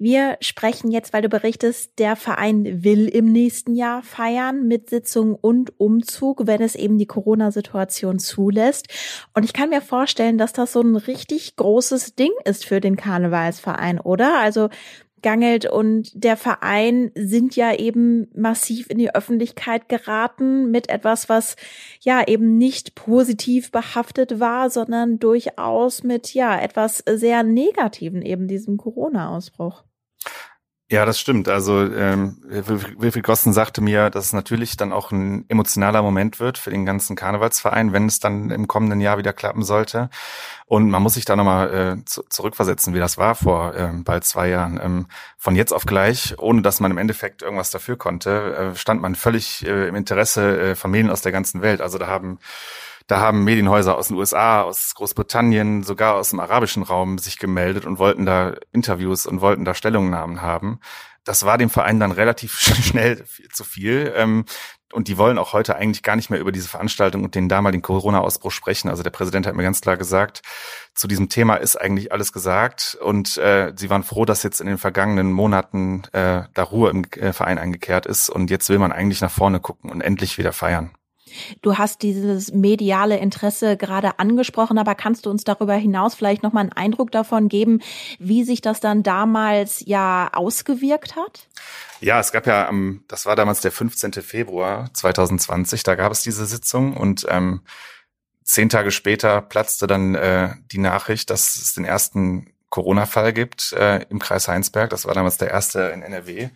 Wir 0.00 0.36
sprechen 0.40 0.92
jetzt, 0.92 1.12
weil 1.12 1.22
du 1.22 1.28
berichtest, 1.28 1.98
der 1.98 2.14
Verein 2.14 2.84
will 2.84 3.08
im 3.08 3.32
nächsten 3.32 3.74
Jahr 3.74 4.04
feiern 4.04 4.68
mit 4.68 4.90
Sitzung 4.90 5.34
und 5.34 5.80
Umzug, 5.80 6.46
wenn 6.46 6.62
es 6.62 6.76
eben 6.76 6.98
die 6.98 7.06
Corona-Situation 7.06 8.20
zulässt. 8.20 8.86
Und 9.34 9.42
ich 9.42 9.52
kann 9.52 9.70
mir 9.70 9.80
vorstellen, 9.80 10.38
dass 10.38 10.52
das 10.52 10.72
so 10.72 10.82
ein 10.82 10.94
richtig 10.94 11.56
großes 11.56 12.14
Ding 12.14 12.30
ist 12.44 12.64
für 12.64 12.80
den 12.80 12.94
Karnevalsverein, 12.94 13.98
oder? 13.98 14.38
Also 14.38 14.68
Gangelt 15.20 15.66
und 15.66 16.10
der 16.14 16.36
Verein 16.36 17.10
sind 17.16 17.56
ja 17.56 17.74
eben 17.74 18.28
massiv 18.36 18.88
in 18.88 18.98
die 18.98 19.12
Öffentlichkeit 19.12 19.88
geraten 19.88 20.70
mit 20.70 20.88
etwas, 20.88 21.28
was 21.28 21.56
ja 22.00 22.22
eben 22.26 22.56
nicht 22.56 22.94
positiv 22.94 23.72
behaftet 23.72 24.38
war, 24.38 24.70
sondern 24.70 25.18
durchaus 25.18 26.04
mit 26.04 26.34
ja 26.34 26.56
etwas 26.56 27.02
sehr 27.10 27.42
Negativen, 27.42 28.22
eben 28.22 28.46
diesem 28.46 28.76
Corona-Ausbruch. 28.76 29.87
Ja, 30.90 31.04
das 31.04 31.20
stimmt. 31.20 31.48
Also 31.48 31.82
ähm, 31.82 32.38
Wilfried 32.48 33.22
Gossen 33.22 33.52
sagte 33.52 33.82
mir, 33.82 34.08
dass 34.08 34.24
es 34.24 34.32
natürlich 34.32 34.78
dann 34.78 34.90
auch 34.94 35.10
ein 35.12 35.44
emotionaler 35.50 36.00
Moment 36.00 36.40
wird 36.40 36.56
für 36.56 36.70
den 36.70 36.86
ganzen 36.86 37.14
Karnevalsverein, 37.14 37.92
wenn 37.92 38.06
es 38.06 38.20
dann 38.20 38.50
im 38.50 38.66
kommenden 38.68 39.02
Jahr 39.02 39.18
wieder 39.18 39.34
klappen 39.34 39.64
sollte. 39.64 40.08
Und 40.64 40.88
man 40.88 41.02
muss 41.02 41.12
sich 41.14 41.26
da 41.26 41.36
nochmal 41.36 41.98
äh, 41.98 42.04
zu, 42.06 42.22
zurückversetzen, 42.30 42.94
wie 42.94 43.00
das 43.00 43.18
war 43.18 43.34
vor 43.34 43.74
äh, 43.74 43.92
bald 44.02 44.24
zwei 44.24 44.48
Jahren. 44.48 44.80
Ähm, 44.82 45.06
von 45.36 45.56
jetzt 45.56 45.72
auf 45.72 45.84
gleich, 45.84 46.34
ohne 46.38 46.62
dass 46.62 46.80
man 46.80 46.90
im 46.90 46.98
Endeffekt 46.98 47.42
irgendwas 47.42 47.70
dafür 47.70 47.98
konnte, 47.98 48.54
äh, 48.72 48.74
stand 48.74 49.02
man 49.02 49.14
völlig 49.14 49.66
äh, 49.66 49.88
im 49.88 49.94
Interesse 49.94 50.70
äh, 50.70 50.74
Familien 50.74 51.10
aus 51.10 51.20
der 51.20 51.32
ganzen 51.32 51.60
Welt. 51.60 51.82
Also 51.82 51.98
da 51.98 52.06
haben 52.06 52.38
da 53.08 53.20
haben 53.20 53.42
Medienhäuser 53.42 53.96
aus 53.96 54.08
den 54.08 54.18
USA, 54.18 54.62
aus 54.62 54.94
Großbritannien, 54.94 55.82
sogar 55.82 56.14
aus 56.14 56.30
dem 56.30 56.40
arabischen 56.40 56.82
Raum 56.82 57.18
sich 57.18 57.38
gemeldet 57.38 57.86
und 57.86 57.98
wollten 57.98 58.26
da 58.26 58.54
Interviews 58.70 59.26
und 59.26 59.40
wollten 59.40 59.64
da 59.64 59.74
Stellungnahmen 59.74 60.42
haben. 60.42 60.80
Das 61.24 61.44
war 61.44 61.56
dem 61.58 61.70
Verein 61.70 62.00
dann 62.00 62.12
relativ 62.12 62.58
schnell 62.58 63.24
zu 63.50 63.64
viel. 63.64 64.12
Ähm, 64.14 64.44
und 64.92 65.08
die 65.08 65.18
wollen 65.18 65.38
auch 65.38 65.54
heute 65.54 65.76
eigentlich 65.76 66.02
gar 66.02 66.16
nicht 66.16 66.30
mehr 66.30 66.40
über 66.40 66.52
diese 66.52 66.68
Veranstaltung 66.68 67.24
und 67.24 67.34
den 67.34 67.48
damaligen 67.48 67.82
Corona-Ausbruch 67.82 68.50
sprechen. 68.50 68.88
Also 68.88 69.02
der 69.02 69.10
Präsident 69.10 69.46
hat 69.46 69.54
mir 69.54 69.62
ganz 69.62 69.80
klar 69.80 69.96
gesagt, 69.96 70.42
zu 70.94 71.08
diesem 71.08 71.30
Thema 71.30 71.56
ist 71.56 71.76
eigentlich 71.76 72.12
alles 72.12 72.32
gesagt. 72.32 72.98
Und 73.00 73.38
äh, 73.38 73.72
sie 73.74 73.88
waren 73.88 74.02
froh, 74.02 74.26
dass 74.26 74.42
jetzt 74.42 74.60
in 74.60 74.66
den 74.66 74.78
vergangenen 74.78 75.32
Monaten 75.32 76.04
äh, 76.12 76.42
da 76.52 76.62
Ruhe 76.62 76.90
im 76.90 77.04
äh, 77.04 77.32
Verein 77.32 77.58
eingekehrt 77.58 78.04
ist. 78.04 78.28
Und 78.28 78.50
jetzt 78.50 78.68
will 78.68 78.78
man 78.78 78.92
eigentlich 78.92 79.22
nach 79.22 79.30
vorne 79.30 79.60
gucken 79.60 79.90
und 79.90 80.02
endlich 80.02 80.36
wieder 80.36 80.52
feiern. 80.52 80.90
Du 81.62 81.78
hast 81.78 82.02
dieses 82.02 82.52
mediale 82.52 83.18
Interesse 83.18 83.76
gerade 83.76 84.18
angesprochen, 84.18 84.78
aber 84.78 84.94
kannst 84.94 85.26
du 85.26 85.30
uns 85.30 85.44
darüber 85.44 85.74
hinaus 85.74 86.14
vielleicht 86.14 86.42
noch 86.42 86.52
mal 86.52 86.60
einen 86.60 86.72
Eindruck 86.72 87.10
davon 87.10 87.48
geben, 87.48 87.80
wie 88.18 88.44
sich 88.44 88.60
das 88.60 88.80
dann 88.80 89.02
damals 89.02 89.82
ja 89.86 90.30
ausgewirkt 90.32 91.16
hat? 91.16 91.48
Ja, 92.00 92.20
es 92.20 92.32
gab 92.32 92.46
ja, 92.46 92.68
ähm, 92.68 93.04
das 93.08 93.26
war 93.26 93.36
damals 93.36 93.60
der 93.60 93.72
15. 93.72 94.12
Februar 94.14 94.92
2020, 94.94 95.82
da 95.82 95.94
gab 95.94 96.12
es 96.12 96.22
diese 96.22 96.46
Sitzung 96.46 96.96
und 96.96 97.26
ähm, 97.28 97.62
zehn 98.44 98.68
Tage 98.68 98.90
später 98.90 99.42
platzte 99.42 99.86
dann 99.86 100.14
äh, 100.14 100.54
die 100.72 100.78
Nachricht, 100.78 101.30
dass 101.30 101.56
es 101.56 101.74
den 101.74 101.84
ersten 101.84 102.52
Corona-Fall 102.70 103.32
gibt 103.32 103.72
äh, 103.72 104.02
im 104.10 104.18
Kreis 104.18 104.48
Heinsberg. 104.48 104.90
Das 104.90 105.06
war 105.06 105.14
damals 105.14 105.38
der 105.38 105.50
erste 105.50 105.80
in 105.94 106.02
NRW. 106.02 106.50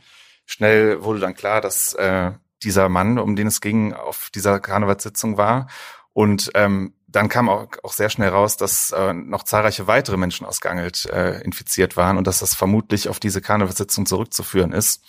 Schnell 0.47 1.02
wurde 1.02 1.21
dann 1.21 1.35
klar, 1.35 1.61
dass 1.61 1.95
äh, 1.95 2.33
dieser 2.64 2.88
Mann, 2.88 3.19
um 3.19 3.37
den 3.37 3.47
es 3.47 3.61
ging, 3.61 3.92
auf 3.92 4.31
dieser 4.35 4.61
Karnevalssitzung 4.61 5.37
war. 5.37 5.69
Und 6.12 6.50
ähm, 6.54 6.95
dann 7.12 7.28
kam 7.28 7.49
auch, 7.49 7.66
auch 7.83 7.92
sehr 7.92 8.09
schnell 8.09 8.31
raus, 8.31 8.57
dass 8.57 8.90
äh, 8.90 9.12
noch 9.12 9.45
zahlreiche 9.45 9.87
weitere 9.87 10.16
Menschen 10.16 10.47
aus 10.47 10.61
Gangelt 10.61 11.07
äh, 11.07 11.40
infiziert 11.42 11.97
waren 11.97 12.16
und 12.16 12.26
dass 12.26 12.40
das 12.40 12.54
vermutlich 12.54 13.09
auf 13.09 13.21
diese 13.21 13.40
Karnevalssitzung 13.40 14.07
zurückzuführen 14.07 14.73
ist. 14.73 15.04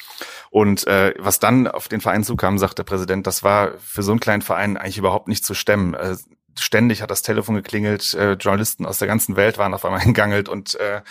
Und 0.49 0.85
äh, 0.85 1.13
was 1.17 1.39
dann 1.39 1.67
auf 1.67 1.87
den 1.87 2.01
Verein 2.01 2.23
zukam, 2.23 2.57
sagt 2.57 2.77
der 2.77 2.83
Präsident, 2.83 3.25
das 3.25 3.43
war 3.43 3.77
für 3.79 4.03
so 4.03 4.11
einen 4.11 4.19
kleinen 4.19 4.41
Verein 4.41 4.77
eigentlich 4.77 4.97
überhaupt 4.97 5.27
nicht 5.27 5.45
zu 5.45 5.53
stemmen. 5.53 5.93
Äh, 5.93 6.17
ständig 6.59 7.01
hat 7.01 7.11
das 7.11 7.21
Telefon 7.21 7.55
geklingelt, 7.55 8.13
äh, 8.13 8.33
Journalisten 8.33 8.85
aus 8.85 8.99
der 8.99 9.07
ganzen 9.07 9.35
Welt 9.35 9.57
waren 9.57 9.73
auf 9.73 9.85
einmal 9.85 10.01
hingangelt 10.01 10.49
und 10.49 10.75
äh, 10.75 11.01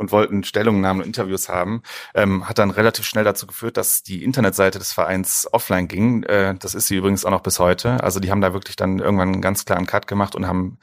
und 0.00 0.12
wollten 0.12 0.44
Stellungnahmen 0.44 1.02
und 1.02 1.06
Interviews 1.06 1.50
haben, 1.50 1.82
ähm, 2.14 2.48
hat 2.48 2.58
dann 2.58 2.70
relativ 2.70 3.04
schnell 3.04 3.24
dazu 3.24 3.46
geführt, 3.46 3.76
dass 3.76 4.02
die 4.02 4.24
Internetseite 4.24 4.78
des 4.78 4.94
Vereins 4.94 5.46
offline 5.52 5.88
ging. 5.88 6.22
Äh, 6.22 6.54
das 6.58 6.74
ist 6.74 6.86
sie 6.86 6.96
übrigens 6.96 7.26
auch 7.26 7.30
noch 7.30 7.42
bis 7.42 7.58
heute. 7.58 8.02
Also 8.02 8.18
die 8.18 8.30
haben 8.30 8.40
da 8.40 8.54
wirklich 8.54 8.76
dann 8.76 8.98
irgendwann 8.98 9.28
einen 9.28 9.42
ganz 9.42 9.66
klaren 9.66 9.86
Cut 9.86 10.06
gemacht 10.06 10.34
und 10.34 10.46
haben 10.46 10.78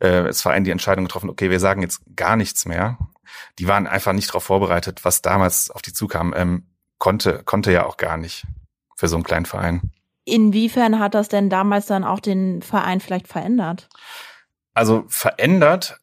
äh, 0.00 0.22
das 0.24 0.40
Verein 0.40 0.64
die 0.64 0.70
Entscheidung 0.70 1.04
getroffen, 1.04 1.28
okay, 1.28 1.50
wir 1.50 1.60
sagen 1.60 1.82
jetzt 1.82 2.00
gar 2.16 2.36
nichts 2.36 2.64
mehr. 2.64 2.96
Die 3.58 3.68
waren 3.68 3.86
einfach 3.86 4.14
nicht 4.14 4.30
darauf 4.30 4.44
vorbereitet, 4.44 5.04
was 5.04 5.20
damals 5.20 5.70
auf 5.70 5.82
die 5.82 5.92
zukam. 5.92 6.32
Ähm, 6.34 6.66
konnte, 6.98 7.42
konnte 7.44 7.72
ja 7.72 7.84
auch 7.84 7.98
gar 7.98 8.16
nicht 8.16 8.46
für 8.96 9.08
so 9.08 9.16
einen 9.16 9.24
kleinen 9.24 9.46
Verein. 9.46 9.92
Inwiefern 10.24 10.98
hat 10.98 11.14
das 11.14 11.28
denn 11.28 11.50
damals 11.50 11.86
dann 11.86 12.04
auch 12.04 12.20
den 12.20 12.62
Verein 12.62 13.00
vielleicht 13.00 13.28
verändert? 13.28 13.88
Also 14.74 15.04
verändert 15.08 16.00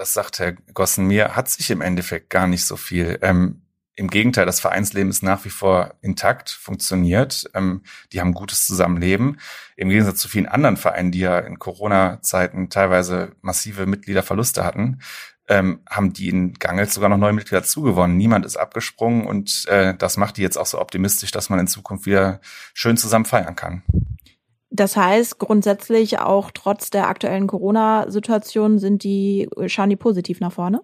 das 0.00 0.14
sagt 0.14 0.38
Herr 0.38 0.52
Gossen 0.72 1.06
mir, 1.06 1.36
hat 1.36 1.50
sich 1.50 1.70
im 1.70 1.82
Endeffekt 1.82 2.30
gar 2.30 2.46
nicht 2.46 2.64
so 2.64 2.76
viel. 2.76 3.18
Ähm, 3.20 3.60
im 3.96 4.08
Gegenteil, 4.08 4.46
das 4.46 4.58
Vereinsleben 4.58 5.10
ist 5.10 5.22
nach 5.22 5.44
wie 5.44 5.50
vor 5.50 5.94
intakt, 6.00 6.48
funktioniert. 6.48 7.44
Ähm, 7.52 7.82
die 8.10 8.20
haben 8.20 8.32
gutes 8.32 8.66
Zusammenleben. 8.66 9.38
Im 9.76 9.90
Gegensatz 9.90 10.20
zu 10.20 10.28
vielen 10.28 10.46
anderen 10.46 10.78
Vereinen, 10.78 11.12
die 11.12 11.18
ja 11.18 11.38
in 11.38 11.58
Corona-Zeiten 11.58 12.70
teilweise 12.70 13.32
massive 13.42 13.84
Mitgliederverluste 13.84 14.64
hatten, 14.64 15.02
ähm, 15.50 15.80
haben 15.90 16.12
die 16.12 16.28
in 16.28 16.54
Gangels 16.54 16.94
sogar 16.94 17.10
noch 17.10 17.18
neue 17.18 17.32
Mitglieder 17.32 17.64
zugewonnen. 17.64 18.16
Niemand 18.16 18.46
ist 18.46 18.56
abgesprungen 18.56 19.26
und 19.26 19.66
äh, 19.68 19.94
das 19.96 20.16
macht 20.16 20.36
die 20.36 20.42
jetzt 20.42 20.56
auch 20.56 20.64
so 20.64 20.80
optimistisch, 20.80 21.32
dass 21.32 21.50
man 21.50 21.58
in 21.58 21.66
Zukunft 21.66 22.06
wieder 22.06 22.40
schön 22.72 22.96
zusammen 22.96 23.24
feiern 23.24 23.56
kann. 23.56 23.82
Das 24.70 24.96
heißt, 24.96 25.40
grundsätzlich 25.40 26.20
auch 26.20 26.52
trotz 26.52 26.90
der 26.90 27.08
aktuellen 27.08 27.48
Corona-Situation 27.48 28.78
sind 28.78 29.02
die, 29.02 29.48
schauen 29.66 29.90
die 29.90 29.96
positiv 29.96 30.38
nach 30.38 30.52
vorne? 30.52 30.82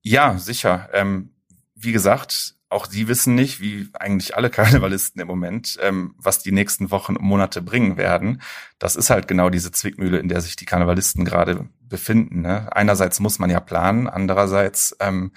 Ja, 0.00 0.38
sicher. 0.38 0.88
Ähm, 0.94 1.34
wie 1.74 1.92
gesagt, 1.92 2.54
auch 2.70 2.86
die 2.86 3.08
wissen 3.08 3.34
nicht, 3.34 3.60
wie 3.60 3.90
eigentlich 3.92 4.36
alle 4.36 4.48
Karnevalisten 4.50 5.20
im 5.20 5.28
Moment, 5.28 5.76
ähm, 5.82 6.14
was 6.16 6.42
die 6.42 6.52
nächsten 6.52 6.90
Wochen 6.90 7.16
und 7.16 7.24
Monate 7.24 7.60
bringen 7.60 7.98
werden. 7.98 8.40
Das 8.78 8.96
ist 8.96 9.10
halt 9.10 9.28
genau 9.28 9.50
diese 9.50 9.70
Zwickmühle, 9.70 10.18
in 10.18 10.28
der 10.28 10.40
sich 10.40 10.56
die 10.56 10.64
Karnevalisten 10.64 11.26
gerade 11.26 11.68
befinden. 11.90 12.40
Ne? 12.40 12.74
Einerseits 12.74 13.20
muss 13.20 13.38
man 13.38 13.50
ja 13.50 13.60
planen, 13.60 14.08
andererseits 14.08 14.96
ähm, 15.00 15.32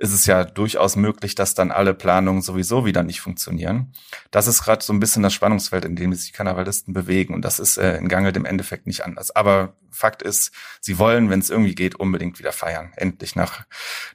ist 0.00 0.14
es 0.14 0.24
ja 0.24 0.44
durchaus 0.44 0.96
möglich, 0.96 1.34
dass 1.34 1.54
dann 1.54 1.70
alle 1.70 1.92
Planungen 1.92 2.40
sowieso 2.40 2.86
wieder 2.86 3.02
nicht 3.02 3.20
funktionieren. 3.20 3.92
Das 4.30 4.46
ist 4.46 4.64
gerade 4.64 4.82
so 4.82 4.94
ein 4.94 4.98
bisschen 4.98 5.22
das 5.22 5.34
Spannungsfeld, 5.34 5.84
in 5.84 5.94
dem 5.94 6.14
sich 6.14 6.30
die 6.30 6.32
Karnevalisten 6.32 6.94
bewegen. 6.94 7.34
Und 7.34 7.44
das 7.44 7.58
ist 7.60 7.76
äh, 7.76 7.98
in 7.98 8.08
Gangelt 8.08 8.36
im 8.38 8.46
Endeffekt 8.46 8.86
nicht 8.86 9.04
anders. 9.04 9.30
Aber 9.30 9.76
Fakt 9.90 10.22
ist, 10.22 10.52
sie 10.80 10.98
wollen, 10.98 11.28
wenn 11.28 11.40
es 11.40 11.50
irgendwie 11.50 11.74
geht, 11.74 11.96
unbedingt 11.96 12.38
wieder 12.38 12.52
feiern. 12.52 12.94
Endlich 12.96 13.36
nach, 13.36 13.66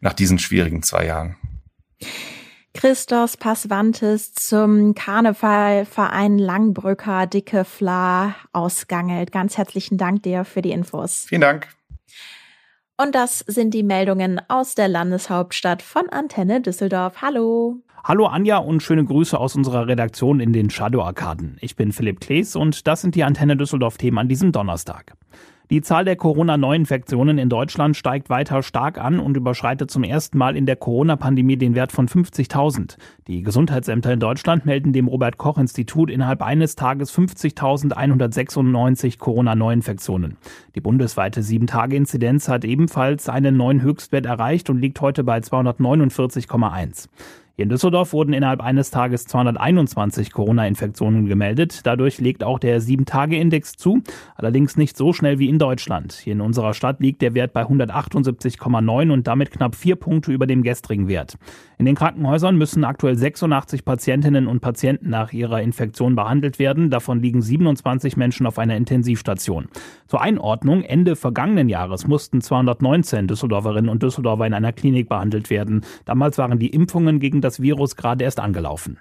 nach 0.01 0.13
diesen 0.13 0.39
schwierigen 0.39 0.81
zwei 0.81 1.05
Jahren. 1.05 1.35
Christos 2.75 3.37
Passwantes 3.37 4.33
zum 4.33 4.95
Karnevalverein 4.95 6.37
Langbrücker 6.37 7.25
Dicke 7.25 7.63
Fla 7.63 8.35
ausgangelt. 8.51 9.31
Ganz 9.31 9.57
herzlichen 9.57 9.97
Dank 9.97 10.23
dir 10.23 10.43
für 10.43 10.61
die 10.61 10.71
Infos. 10.71 11.25
Vielen 11.29 11.41
Dank. 11.41 11.69
Und 12.97 13.15
das 13.15 13.39
sind 13.39 13.73
die 13.73 13.83
Meldungen 13.83 14.41
aus 14.49 14.75
der 14.75 14.89
Landeshauptstadt 14.89 15.81
von 15.81 16.09
Antenne 16.09 16.61
Düsseldorf. 16.61 17.21
Hallo. 17.21 17.77
Hallo 18.03 18.25
Anja 18.25 18.57
und 18.57 18.83
schöne 18.83 19.05
Grüße 19.05 19.39
aus 19.39 19.55
unserer 19.55 19.87
Redaktion 19.87 20.41
in 20.41 20.51
den 20.51 20.69
Shadow 20.69 21.01
Arkaden. 21.01 21.57
Ich 21.61 21.77
bin 21.77 21.93
Philipp 21.93 22.19
Klees 22.19 22.57
und 22.57 22.87
das 22.87 23.01
sind 23.01 23.15
die 23.15 23.23
Antenne 23.23 23.55
Düsseldorf 23.55 23.97
Themen 23.97 24.17
an 24.17 24.27
diesem 24.27 24.51
Donnerstag. 24.51 25.13
Die 25.71 25.81
Zahl 25.81 26.05
der 26.05 26.15
Corona-Neuinfektionen 26.15 27.39
in 27.39 27.49
Deutschland 27.49 27.97
steigt 27.97 28.29
weiter 28.29 28.61
stark 28.61 28.99
an 28.99 29.19
und 29.19 29.35
überschreitet 29.35 29.89
zum 29.89 30.03
ersten 30.03 30.37
Mal 30.37 30.55
in 30.55 30.67
der 30.67 30.75
Corona-Pandemie 30.75 31.57
den 31.57 31.73
Wert 31.73 31.91
von 31.91 32.07
50.000. 32.07 32.97
Die 33.27 33.41
Gesundheitsämter 33.41 34.13
in 34.13 34.19
Deutschland 34.19 34.67
melden 34.67 34.93
dem 34.93 35.07
Robert-Koch-Institut 35.07 36.11
innerhalb 36.11 36.43
eines 36.43 36.75
Tages 36.75 37.11
50.196 37.17 39.17
Corona-Neuinfektionen. 39.17 40.37
Die 40.75 40.81
bundesweite 40.81 41.41
7-Tage-Inzidenz 41.41 42.47
hat 42.47 42.63
ebenfalls 42.63 43.27
einen 43.27 43.57
neuen 43.57 43.81
Höchstwert 43.81 44.27
erreicht 44.27 44.69
und 44.69 44.79
liegt 44.79 45.01
heute 45.01 45.23
bei 45.23 45.39
249,1. 45.39 47.07
In 47.57 47.69
Düsseldorf 47.69 48.11
wurden 48.11 48.33
innerhalb 48.33 48.61
eines 48.61 48.91
Tages 48.91 49.27
221 49.27 50.33
Corona-Infektionen 50.33 51.25
gemeldet. 51.25 51.85
Dadurch 51.85 52.19
legt 52.19 52.43
auch 52.43 52.59
der 52.59 52.81
7-Tage-Index 52.81 53.77
zu, 53.77 54.01
allerdings 54.35 54.75
nicht 54.75 54.97
so 54.97 55.13
schnell 55.13 55.39
wie 55.39 55.47
in 55.47 55.57
Deutschland. 55.57 56.11
Hier 56.11 56.33
in 56.33 56.41
unserer 56.41 56.73
Stadt 56.73 56.99
liegt 56.99 57.21
der 57.21 57.33
Wert 57.33 57.53
bei 57.53 57.61
178,9 57.61 59.09
und 59.09 59.27
damit 59.27 59.51
knapp 59.51 59.75
vier 59.75 59.95
Punkte 59.95 60.33
über 60.33 60.47
dem 60.47 60.63
gestrigen 60.63 61.07
Wert. 61.07 61.37
In 61.77 61.85
den 61.85 61.95
Krankenhäusern 61.95 62.57
müssen 62.57 62.83
aktuell 62.83 63.15
86 63.15 63.85
Patientinnen 63.85 64.47
und 64.47 64.59
Patienten 64.59 65.09
nach 65.09 65.31
ihrer 65.31 65.61
Infektion 65.61 66.15
behandelt 66.15 66.59
werden. 66.59 66.89
Davon 66.89 67.21
liegen 67.21 67.41
27 67.41 68.17
Menschen 68.17 68.47
auf 68.47 68.59
einer 68.59 68.75
Intensivstation. 68.75 69.67
Zur 70.07 70.21
Einordnung, 70.21 70.83
Ende 70.83 71.15
vergangenen 71.15 71.69
Jahres 71.69 72.05
mussten 72.05 72.41
219 72.41 73.27
Düsseldorferinnen 73.27 73.89
und 73.89 74.03
Düsseldorfer 74.03 74.45
in 74.45 74.53
einer 74.53 74.73
Klinik 74.73 75.07
behandelt 75.07 75.49
werden. 75.49 75.81
Damals 76.03 76.37
waren 76.37 76.59
die 76.59 76.69
Impfungen 76.69 77.19
gegen 77.21 77.44
das 77.45 77.61
Virus 77.61 77.95
gerade 77.95 78.23
erst 78.23 78.39
angelaufen. 78.39 78.97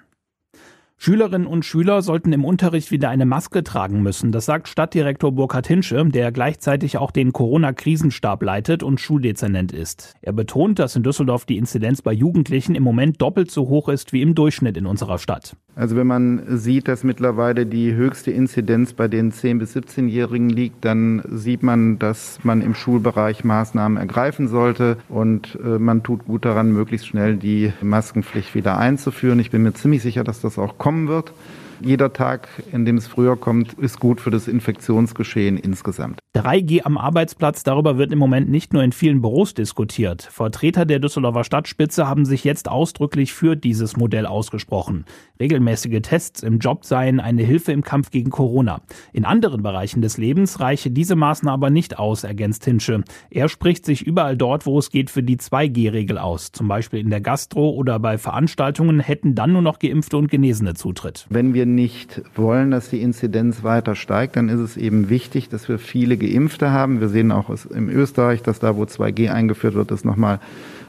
Schülerinnen 0.97 1.45
und 1.45 1.65
Schüler 1.65 2.01
sollten 2.01 2.33
im 2.33 2.45
Unterricht 2.45 2.89
wieder 2.89 3.09
eine 3.09 3.25
Maske 3.25 3.63
tragen 3.63 4.01
müssen. 4.01 4.31
Das 4.31 4.45
sagt 4.45 4.67
Stadtdirektor 4.67 5.31
Burkhard 5.31 5.67
Hinsche, 5.67 6.03
der 6.05 6.31
gleichzeitig 6.31 6.97
auch 6.97 7.11
den 7.11 7.33
Corona-Krisenstab 7.33 8.41
leitet 8.41 8.81
und 8.81 8.99
Schuldezernent 8.99 9.71
ist. 9.71 10.13
Er 10.21 10.33
betont, 10.33 10.79
dass 10.79 10.95
in 10.95 11.03
Düsseldorf 11.03 11.45
die 11.45 11.57
Inzidenz 11.57 12.01
bei 12.01 12.13
Jugendlichen 12.13 12.75
im 12.75 12.83
Moment 12.83 13.21
doppelt 13.21 13.51
so 13.51 13.67
hoch 13.67 13.89
ist 13.89 14.13
wie 14.13 14.21
im 14.21 14.35
Durchschnitt 14.35 14.77
in 14.77 14.85
unserer 14.85 15.19
Stadt. 15.19 15.55
Also 15.75 15.97
wenn 15.97 16.07
man 16.07 16.57
sieht, 16.57 16.87
dass 16.87 17.03
mittlerweile 17.03 17.65
die 17.65 17.93
höchste 17.93 18.31
Inzidenz 18.31 18.93
bei 18.93 19.09
den 19.09 19.33
10- 19.33 19.59
bis 19.59 19.75
17-Jährigen 19.75 20.49
liegt, 20.49 20.85
dann 20.85 21.21
sieht 21.29 21.63
man, 21.63 21.99
dass 21.99 22.39
man 22.43 22.61
im 22.61 22.73
Schulbereich 22.73 23.43
Maßnahmen 23.43 23.97
ergreifen 23.97 24.47
sollte 24.47 24.97
und 25.09 25.59
äh, 25.61 25.77
man 25.77 26.01
tut 26.01 26.25
gut 26.25 26.45
daran, 26.45 26.71
möglichst 26.71 27.07
schnell 27.07 27.35
die 27.35 27.73
Maskenpflicht 27.81 28.55
wieder 28.55 28.77
einzuführen. 28.77 29.39
Ich 29.39 29.51
bin 29.51 29.63
mir 29.63 29.73
ziemlich 29.73 30.01
sicher, 30.01 30.23
dass 30.23 30.39
das 30.39 30.57
auch 30.57 30.77
kommen 30.85 31.07
wird. 31.07 31.31
Jeder 31.81 32.13
Tag, 32.13 32.47
in 32.71 32.85
dem 32.85 32.97
es 32.97 33.07
früher 33.07 33.35
kommt, 33.35 33.73
ist 33.73 33.99
gut 33.99 34.21
für 34.21 34.31
das 34.31 34.47
Infektionsgeschehen 34.47 35.57
insgesamt. 35.57 36.19
3G 36.35 36.83
am 36.83 36.97
Arbeitsplatz, 36.97 37.63
darüber 37.63 37.97
wird 37.97 38.11
im 38.11 38.19
Moment 38.19 38.49
nicht 38.49 38.73
nur 38.73 38.83
in 38.83 38.91
vielen 38.91 39.21
Büros 39.21 39.53
diskutiert. 39.53 40.21
Vertreter 40.21 40.85
der 40.85 40.99
Düsseldorfer 40.99 41.43
Stadtspitze 41.43 42.07
haben 42.07 42.25
sich 42.25 42.43
jetzt 42.43 42.69
ausdrücklich 42.69 43.33
für 43.33 43.55
dieses 43.55 43.95
Modell 43.95 44.25
ausgesprochen. 44.25 45.05
Regelmäßige 45.39 46.01
Tests 46.01 46.43
im 46.43 46.59
Job 46.59 46.85
seien 46.85 47.19
eine 47.19 47.43
Hilfe 47.43 47.71
im 47.71 47.83
Kampf 47.83 48.11
gegen 48.11 48.29
Corona. 48.29 48.81
In 49.13 49.25
anderen 49.25 49.63
Bereichen 49.63 50.01
des 50.01 50.17
Lebens 50.17 50.59
reiche 50.59 50.91
diese 50.91 51.15
Maßnahme 51.15 51.55
aber 51.55 51.69
nicht 51.69 51.97
aus, 51.97 52.25
ergänzt 52.25 52.65
Hinsche. 52.65 53.05
Er 53.29 53.47
spricht 53.47 53.85
sich 53.85 54.05
überall 54.05 54.35
dort, 54.35 54.65
wo 54.65 54.77
es 54.77 54.89
geht, 54.89 55.09
für 55.09 55.23
die 55.23 55.37
2G-Regel 55.37 56.17
aus. 56.17 56.51
Zum 56.51 56.67
Beispiel 56.67 56.99
in 56.99 57.09
der 57.09 57.21
Gastro 57.21 57.69
oder 57.69 57.97
bei 57.97 58.17
Veranstaltungen 58.17 58.99
hätten 58.99 59.35
dann 59.35 59.53
nur 59.53 59.61
noch 59.61 59.79
Geimpfte 59.79 60.17
und 60.17 60.29
Genesene 60.29 60.73
Zutritt. 60.73 61.25
Wenn 61.29 61.53
wir 61.53 61.64
nicht 61.65 62.21
wollen, 62.35 62.71
dass 62.71 62.89
die 62.89 63.01
Inzidenz 63.01 63.63
weiter 63.63 63.95
steigt, 63.95 64.35
dann 64.35 64.49
ist 64.49 64.59
es 64.59 64.77
eben 64.77 65.09
wichtig, 65.09 65.49
dass 65.49 65.67
wir 65.67 65.79
viele 65.79 66.17
Geimpfte 66.17 66.71
haben. 66.71 67.01
Wir 67.01 67.09
sehen 67.09 67.31
auch 67.31 67.49
in 67.69 67.89
Österreich, 67.89 68.41
dass 68.41 68.59
da, 68.59 68.75
wo 68.75 68.83
2G 68.83 69.31
eingeführt 69.31 69.75
wird, 69.75 69.91
das 69.91 70.05
nochmal 70.05 70.39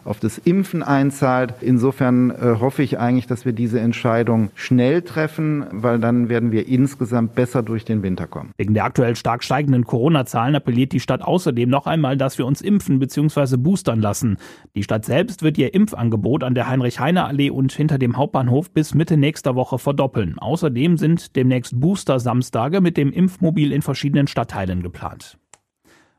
auf 0.07 0.21
das 0.21 0.39
Impfen 0.39 0.83
einzahlt. 0.83 1.55
Insofern 1.61 2.31
äh, 2.31 2.57
hoffe 2.61 2.83
ich 2.83 2.99
eigentlich, 2.99 3.27
dass 3.27 3.45
wir 3.45 3.53
diese 3.53 3.81
Entscheidung 3.81 4.51
schnell 4.55 5.03
treffen, 5.03 5.67
weil 5.71 5.99
dann 5.99 6.29
werden 6.29 6.53
wir 6.53 6.69
insgesamt 6.69 7.35
besser 7.35 7.63
durch 7.63 7.85
den 7.85 8.03
Winter 8.03 8.27
kommen. 8.27 8.53
Wegen 8.57 8.75
der 8.75 8.85
aktuell 8.85 9.17
stark 9.17 9.43
steigenden 9.43 9.85
Corona-Zahlen 9.85 10.55
appelliert 10.55 10.93
die 10.93 11.01
Stadt 11.01 11.23
außerdem 11.23 11.69
noch 11.69 11.87
einmal, 11.87 12.17
dass 12.17 12.39
wir 12.39 12.47
uns 12.47 12.61
impfen 12.61 12.99
bzw. 12.99 13.57
boostern 13.57 14.01
lassen. 14.01 14.39
Die 14.75 14.83
Stadt 14.83 15.05
selbst 15.05 15.43
wird 15.43 15.59
ihr 15.59 15.75
Impfangebot 15.75 16.45
an 16.45 16.55
der 16.55 16.69
Heinrich-Heine-Allee 16.69 17.51
und 17.51 17.73
hinter 17.73 17.99
dem 17.99 18.17
Hauptbahnhof 18.17 18.71
bis 18.71 18.95
Mitte 18.95 19.17
nächster 19.17 19.55
Woche 19.55 19.79
verdoppeln. 19.79 20.39
Außerdem 20.39 20.97
sind 20.97 21.37
demnächst 21.37 21.81
Booster-Samstage 21.81 22.81
mit 22.81 22.97
dem 22.97 23.13
Impfmobil 23.13 23.73
in 23.73 23.83
verschiedenen 23.83 24.27
Stadtteilen 24.27 24.83
geplant. 24.83 25.39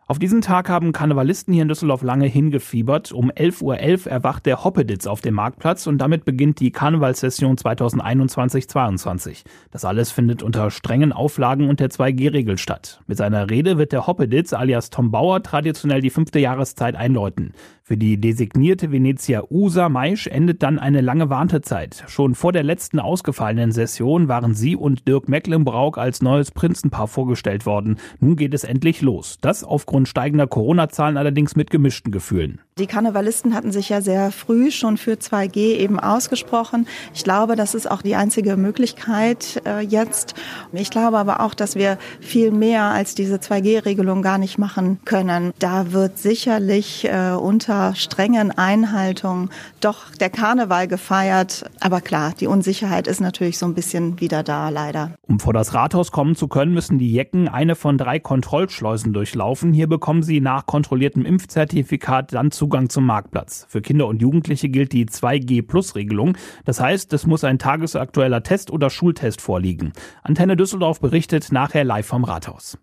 Auf 0.10 0.20
diesen 0.20 0.40
Tag 0.40 0.70
haben 0.70 0.94
Karnevalisten 0.94 1.54
hier 1.54 1.64
in 1.64 1.68
Düsseldorf 1.68 2.02
lange 2.02 2.28
hingefiebert. 2.28 3.12
Um 3.12 3.30
11.11 3.30 3.62
Uhr 3.62 3.76
.11 3.76 4.10
erwacht 4.10 4.46
der 4.46 4.64
Hoppeditz 4.64 5.06
auf 5.06 5.20
dem 5.20 5.34
Marktplatz 5.34 5.86
und 5.86 5.98
damit 5.98 6.24
beginnt 6.24 6.62
die 6.62 6.72
Karnevalssession 6.72 7.58
2021-22. 7.58 9.44
Das 9.70 9.84
alles 9.84 10.12
findet 10.12 10.44
unter 10.44 10.72
strengen 10.72 11.12
Auflagen 11.12 11.68
und 11.70 11.82
der 11.82 11.90
2G-Regel 11.90 12.58
statt. 12.58 13.02
Mit 13.08 13.18
seiner 13.18 13.50
Rede 13.50 13.78
wird 13.78 13.92
der 13.92 14.08
Hoppeditz 14.08 14.54
alias 14.54 14.92
Tom 14.92 15.12
Bauer 15.12 15.44
traditionell 15.44 16.00
die 16.00 16.10
fünfte 16.10 16.40
Jahreszeit 16.40 16.96
einläuten. 16.96 17.52
Für 17.88 17.96
die 17.96 18.20
designierte 18.20 18.92
Venezia 18.92 19.44
Usa 19.50 19.88
Maisch 19.88 20.28
endet 20.28 20.62
dann 20.62 20.78
eine 20.78 21.00
lange 21.00 21.30
Wartezeit. 21.30 22.04
Schon 22.08 22.36
vor 22.36 22.52
der 22.52 22.64
letzten 22.64 23.00
ausgefallenen 23.00 23.72
Session 23.72 24.28
waren 24.28 24.54
sie 24.54 24.76
und 24.76 25.08
Dirk 25.08 25.30
Mecklenbrauk 25.30 25.98
als 25.98 26.22
neues 26.22 26.52
Prinzenpaar 26.52 27.08
vorgestellt 27.08 27.66
worden. 27.66 27.96
Nun 28.20 28.36
geht 28.36 28.54
es 28.54 28.66
endlich 28.66 29.02
los. 29.02 29.38
Das 29.40 29.64
aufgrund 29.64 30.10
steigender 30.10 30.48
Corona-Zahlen 30.48 31.16
allerdings 31.16 31.56
mit 31.56 31.70
gemischten 31.70 32.12
Gefühlen. 32.12 32.60
Die 32.80 32.86
Karnevalisten 32.86 33.56
hatten 33.56 33.72
sich 33.72 33.90
ja 33.90 34.02
sehr 34.02 34.32
früh 34.32 34.70
schon 34.70 34.98
für 34.98 35.14
2G 35.14 35.78
eben 35.78 36.00
ausgesprochen. 36.00 36.88
Ich 37.16 37.24
glaube, 37.24 37.56
das 37.56 37.74
ist 37.74 37.90
auch 37.90 38.04
die 38.04 38.16
einzige 38.16 38.56
Möglichkeit 38.56 39.64
äh, 39.66 39.80
jetzt. 39.80 40.36
Ich 40.74 40.92
glaube 40.92 41.18
aber 41.18 41.40
auch, 41.40 41.56
dass 41.56 41.76
wir 41.76 41.98
viel 42.20 42.52
mehr 42.52 42.84
als 42.84 43.16
diese 43.16 43.38
2G-Regelung 43.38 44.22
gar 44.22 44.38
nicht 44.38 44.60
machen 44.60 45.00
können. 45.06 45.54
Da 45.58 45.92
wird 45.92 46.20
sicherlich 46.20 47.06
äh, 47.06 47.32
unter 47.32 47.96
strengen 47.96 48.52
Einhaltungen 48.52 49.50
doch 49.80 50.14
der 50.14 50.30
Karneval 50.30 50.88
gefeiert. 50.88 51.66
Aber 51.80 52.00
klar, 52.00 52.34
die 52.40 52.46
Unsicherheit 52.46 53.08
ist 53.08 53.22
natürlich 53.22 53.58
so 53.58 53.66
ein 53.66 53.74
bisschen 53.74 54.20
wieder 54.20 54.44
da, 54.44 54.70
leider. 54.70 55.14
Um 55.24 55.40
vor 55.40 55.54
das 55.54 55.74
Rathaus 55.74 56.12
kommen 56.12 56.36
zu 56.36 56.48
können, 56.48 56.76
müssen 56.76 57.00
die 57.00 57.12
Jecken 57.12 57.48
eine 57.48 57.76
von 57.76 57.98
drei 57.98 58.20
Kontrollschleusen 58.20 59.14
durchlaufen. 59.14 59.74
Hier 59.74 59.88
bekommen 59.88 60.22
sie 60.22 60.42
nach 60.42 60.68
kontrolliertem 60.68 61.26
Impfzertifikat 61.26 62.34
dann 62.34 62.52
zu 62.52 62.67
Zugang 62.68 62.90
zum 62.90 63.06
Marktplatz. 63.06 63.66
Für 63.70 63.82
Kinder 63.82 64.08
und 64.08 64.22
Jugendliche 64.22 64.68
gilt 64.68 64.92
die 64.92 65.06
2G-Plus-Regelung. 65.06 66.36
Das 66.66 66.82
heißt, 66.82 67.14
es 67.14 67.26
muss 67.26 67.46
ein 67.46 67.60
tagesaktueller 67.60 68.44
Test 68.44 68.72
oder 68.72 68.90
Schultest 68.90 69.40
vorliegen. 69.40 69.94
Antenne 70.22 70.58
Düsseldorf 70.58 71.00
berichtet 71.00 71.50
nachher 71.54 71.86
live 71.86 72.06
vom 72.06 72.26
Rathaus. 72.26 72.78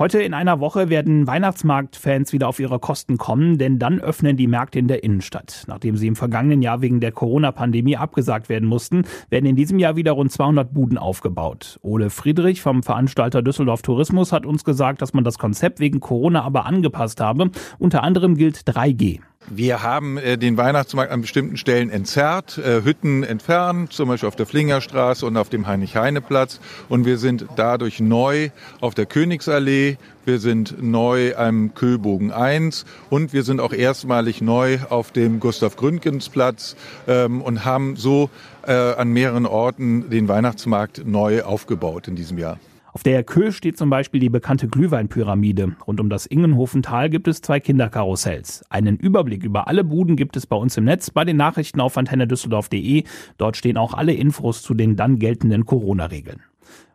Heute 0.00 0.22
in 0.22 0.32
einer 0.32 0.60
Woche 0.60 0.88
werden 0.88 1.26
Weihnachtsmarktfans 1.26 2.32
wieder 2.32 2.48
auf 2.48 2.58
ihre 2.58 2.78
Kosten 2.78 3.18
kommen, 3.18 3.58
denn 3.58 3.78
dann 3.78 4.00
öffnen 4.00 4.34
die 4.38 4.46
Märkte 4.46 4.78
in 4.78 4.88
der 4.88 5.04
Innenstadt. 5.04 5.64
Nachdem 5.66 5.98
sie 5.98 6.06
im 6.06 6.16
vergangenen 6.16 6.62
Jahr 6.62 6.80
wegen 6.80 7.00
der 7.00 7.12
Corona-Pandemie 7.12 7.98
abgesagt 7.98 8.48
werden 8.48 8.66
mussten, 8.66 9.04
werden 9.28 9.44
in 9.44 9.56
diesem 9.56 9.78
Jahr 9.78 9.96
wieder 9.96 10.12
rund 10.12 10.32
200 10.32 10.72
Buden 10.72 10.96
aufgebaut. 10.96 11.78
Ole 11.82 12.08
Friedrich 12.08 12.62
vom 12.62 12.82
Veranstalter 12.82 13.42
Düsseldorf 13.42 13.82
Tourismus 13.82 14.32
hat 14.32 14.46
uns 14.46 14.64
gesagt, 14.64 15.02
dass 15.02 15.12
man 15.12 15.22
das 15.22 15.36
Konzept 15.36 15.80
wegen 15.80 16.00
Corona 16.00 16.44
aber 16.44 16.64
angepasst 16.64 17.20
habe. 17.20 17.50
Unter 17.78 18.02
anderem 18.02 18.38
gilt 18.38 18.56
3G. 18.56 19.20
Wir 19.52 19.82
haben 19.82 20.16
äh, 20.16 20.38
den 20.38 20.56
Weihnachtsmarkt 20.56 21.10
an 21.10 21.22
bestimmten 21.22 21.56
Stellen 21.56 21.90
entzerrt, 21.90 22.58
äh, 22.58 22.84
Hütten 22.84 23.24
entfernt, 23.24 23.92
zum 23.92 24.08
Beispiel 24.08 24.28
auf 24.28 24.36
der 24.36 24.46
Flingerstraße 24.46 25.26
und 25.26 25.36
auf 25.36 25.48
dem 25.48 25.66
Heinrich-Heine-Platz. 25.66 26.60
Und 26.88 27.04
wir 27.04 27.18
sind 27.18 27.46
dadurch 27.56 27.98
neu 27.98 28.50
auf 28.80 28.94
der 28.94 29.06
Königsallee, 29.06 29.96
wir 30.24 30.38
sind 30.38 30.80
neu 30.80 31.34
am 31.36 31.74
Köbogen 31.74 32.30
1 32.30 32.84
und 33.08 33.32
wir 33.32 33.42
sind 33.42 33.60
auch 33.60 33.72
erstmalig 33.72 34.40
neu 34.40 34.78
auf 34.88 35.10
dem 35.10 35.40
Gustav-Gründgens-Platz 35.40 36.76
ähm, 37.08 37.42
und 37.42 37.64
haben 37.64 37.96
so 37.96 38.30
äh, 38.66 38.72
an 38.72 39.08
mehreren 39.08 39.46
Orten 39.46 40.10
den 40.10 40.28
Weihnachtsmarkt 40.28 41.04
neu 41.04 41.42
aufgebaut 41.42 42.06
in 42.06 42.14
diesem 42.14 42.38
Jahr. 42.38 42.58
Auf 42.92 43.02
der 43.04 43.22
Köh 43.22 43.52
steht 43.52 43.78
zum 43.78 43.88
Beispiel 43.88 44.20
die 44.20 44.30
bekannte 44.30 44.66
Glühweinpyramide. 44.66 45.76
Rund 45.86 46.00
um 46.00 46.10
das 46.10 46.26
Ingenhofental 46.26 47.08
gibt 47.08 47.28
es 47.28 47.40
zwei 47.40 47.60
Kinderkarussells. 47.60 48.64
Einen 48.68 48.96
Überblick 48.96 49.44
über 49.44 49.68
alle 49.68 49.84
Buden 49.84 50.16
gibt 50.16 50.36
es 50.36 50.46
bei 50.46 50.56
uns 50.56 50.76
im 50.76 50.84
Netz 50.84 51.10
bei 51.10 51.24
den 51.24 51.36
Nachrichten 51.36 51.80
auf 51.80 51.96
antennedüsseldorf.de. 51.96 53.04
Dort 53.38 53.56
stehen 53.56 53.76
auch 53.76 53.94
alle 53.94 54.12
Infos 54.12 54.62
zu 54.62 54.74
den 54.74 54.96
dann 54.96 55.18
geltenden 55.18 55.66
Corona-Regeln. 55.66 56.42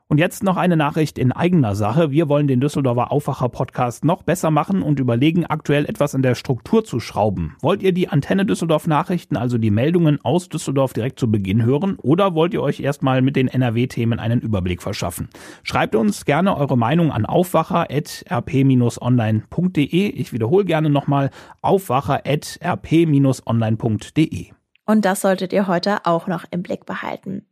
Und 0.08 0.20
jetzt 0.20 0.44
noch 0.44 0.56
eine 0.56 0.78
Nachricht 0.78 1.18
in 1.18 1.32
eigener 1.32 1.74
Sache. 1.74 2.12
Wir 2.12 2.30
wollen 2.30 2.48
den 2.48 2.62
Düsseldorfer 2.62 3.12
Aufwacher-Podcast 3.12 4.06
noch 4.06 4.22
besser 4.22 4.52
machen 4.52 4.84
und 4.84 5.00
überlegen, 5.00 5.48
aktuell 5.48 5.86
etwas 5.86 6.14
in 6.14 6.22
der 6.22 6.36
Struktur 6.36 6.86
zu 6.86 7.00
schrauben. 7.00 7.58
Wollt 7.62 7.82
ihr 7.82 7.92
die 7.92 8.08
Antenne 8.08 8.46
Düsseldorf 8.46 8.86
Nachrichten, 8.86 9.36
also 9.36 9.58
die 9.58 9.72
Meldungen 9.72 10.24
aus 10.24 10.48
Düsseldorf 10.48 10.94
direkt 10.94 11.20
zu 11.20 11.32
Beginn 11.32 11.66
hören 11.66 11.96
oder 11.96 12.36
wollt 12.36 12.54
ihr 12.54 12.62
euch 12.62 12.82
erstmal 12.82 13.24
mit 13.24 13.36
den 13.36 13.48
NRW-Themen 13.48 14.20
einen 14.20 14.42
Überblick 14.42 14.84
verschaffen? 14.84 15.30
Schreibt 15.64 15.96
uns 15.96 16.26
gerne 16.26 16.56
eure 16.56 16.78
Meinung 16.78 17.12
an 17.12 17.26
aufwacher.rp-online.de. 17.26 20.10
Ich 20.10 20.34
wiederhole 20.34 20.66
gerne 20.66 20.92
nochmal 20.92 21.32
aufwacher.rp-online.de. 21.64 24.52
Und 24.86 25.04
das 25.04 25.22
solltet 25.22 25.52
ihr 25.52 25.66
heute 25.66 26.06
auch 26.06 26.28
noch 26.28 26.46
im 26.52 26.62
Blick 26.62 26.86
behalten. 26.86 27.48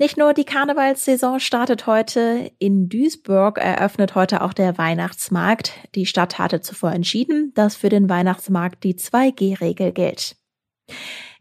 Nicht 0.00 0.16
nur 0.16 0.32
die 0.32 0.46
Karnevalssaison 0.46 1.40
startet 1.40 1.86
heute. 1.86 2.50
In 2.58 2.88
Duisburg 2.88 3.58
eröffnet 3.58 4.14
heute 4.14 4.40
auch 4.40 4.54
der 4.54 4.78
Weihnachtsmarkt. 4.78 5.74
Die 5.94 6.06
Stadt 6.06 6.38
hatte 6.38 6.62
zuvor 6.62 6.92
entschieden, 6.92 7.52
dass 7.54 7.76
für 7.76 7.90
den 7.90 8.08
Weihnachtsmarkt 8.08 8.82
die 8.82 8.94
2G-Regel 8.94 9.92
gilt. 9.92 10.36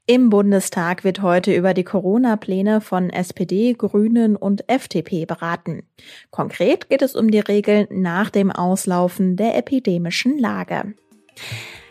Im 0.08 0.30
Bundestag 0.30 1.06
wird 1.06 1.22
heute 1.22 1.56
über 1.56 1.74
die 1.74 1.86
Corona-Pläne 1.86 2.82
von 2.82 3.10
SPD, 3.10 3.76
Grünen 3.76 4.36
und 4.36 4.68
FDP 4.68 5.26
beraten. 5.26 5.84
Konkret 6.30 6.90
geht 6.90 7.02
es 7.02 7.16
um 7.16 7.32
die 7.32 7.40
Regeln 7.40 7.88
nach 7.90 8.30
dem 8.30 8.52
Auslaufen 8.52 9.38
der 9.38 9.56
epidemischen 9.56 10.38
Lage. 10.38 10.96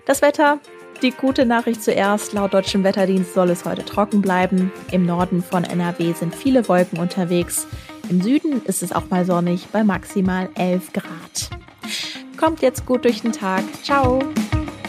Das 0.04 0.20
Wetter 0.20 0.60
die 1.02 1.10
gute 1.10 1.46
Nachricht 1.46 1.82
zuerst. 1.82 2.32
Laut 2.32 2.54
deutschem 2.54 2.84
Wetterdienst 2.84 3.34
soll 3.34 3.50
es 3.50 3.64
heute 3.64 3.84
trocken 3.84 4.22
bleiben. 4.22 4.72
Im 4.90 5.06
Norden 5.06 5.42
von 5.42 5.64
NRW 5.64 6.12
sind 6.12 6.34
viele 6.34 6.68
Wolken 6.68 6.98
unterwegs. 6.98 7.66
Im 8.08 8.20
Süden 8.20 8.62
ist 8.64 8.82
es 8.82 8.92
auch 8.92 9.10
mal 9.10 9.24
sonnig 9.24 9.68
bei 9.72 9.84
maximal 9.84 10.48
11 10.54 10.92
Grad. 10.92 11.50
Kommt 12.36 12.62
jetzt 12.62 12.86
gut 12.86 13.04
durch 13.04 13.22
den 13.22 13.32
Tag. 13.32 13.62
Ciao. 13.82 14.20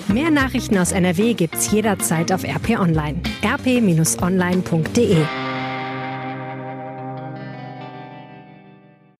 Mehr 0.07 0.31
Nachrichten 0.31 0.77
aus 0.77 0.91
NRW 0.91 1.33
gibt's 1.33 1.71
jederzeit 1.71 2.31
auf 2.31 2.43
RP 2.43 2.79
Online. 2.79 3.21
rp-online.de 3.43 5.25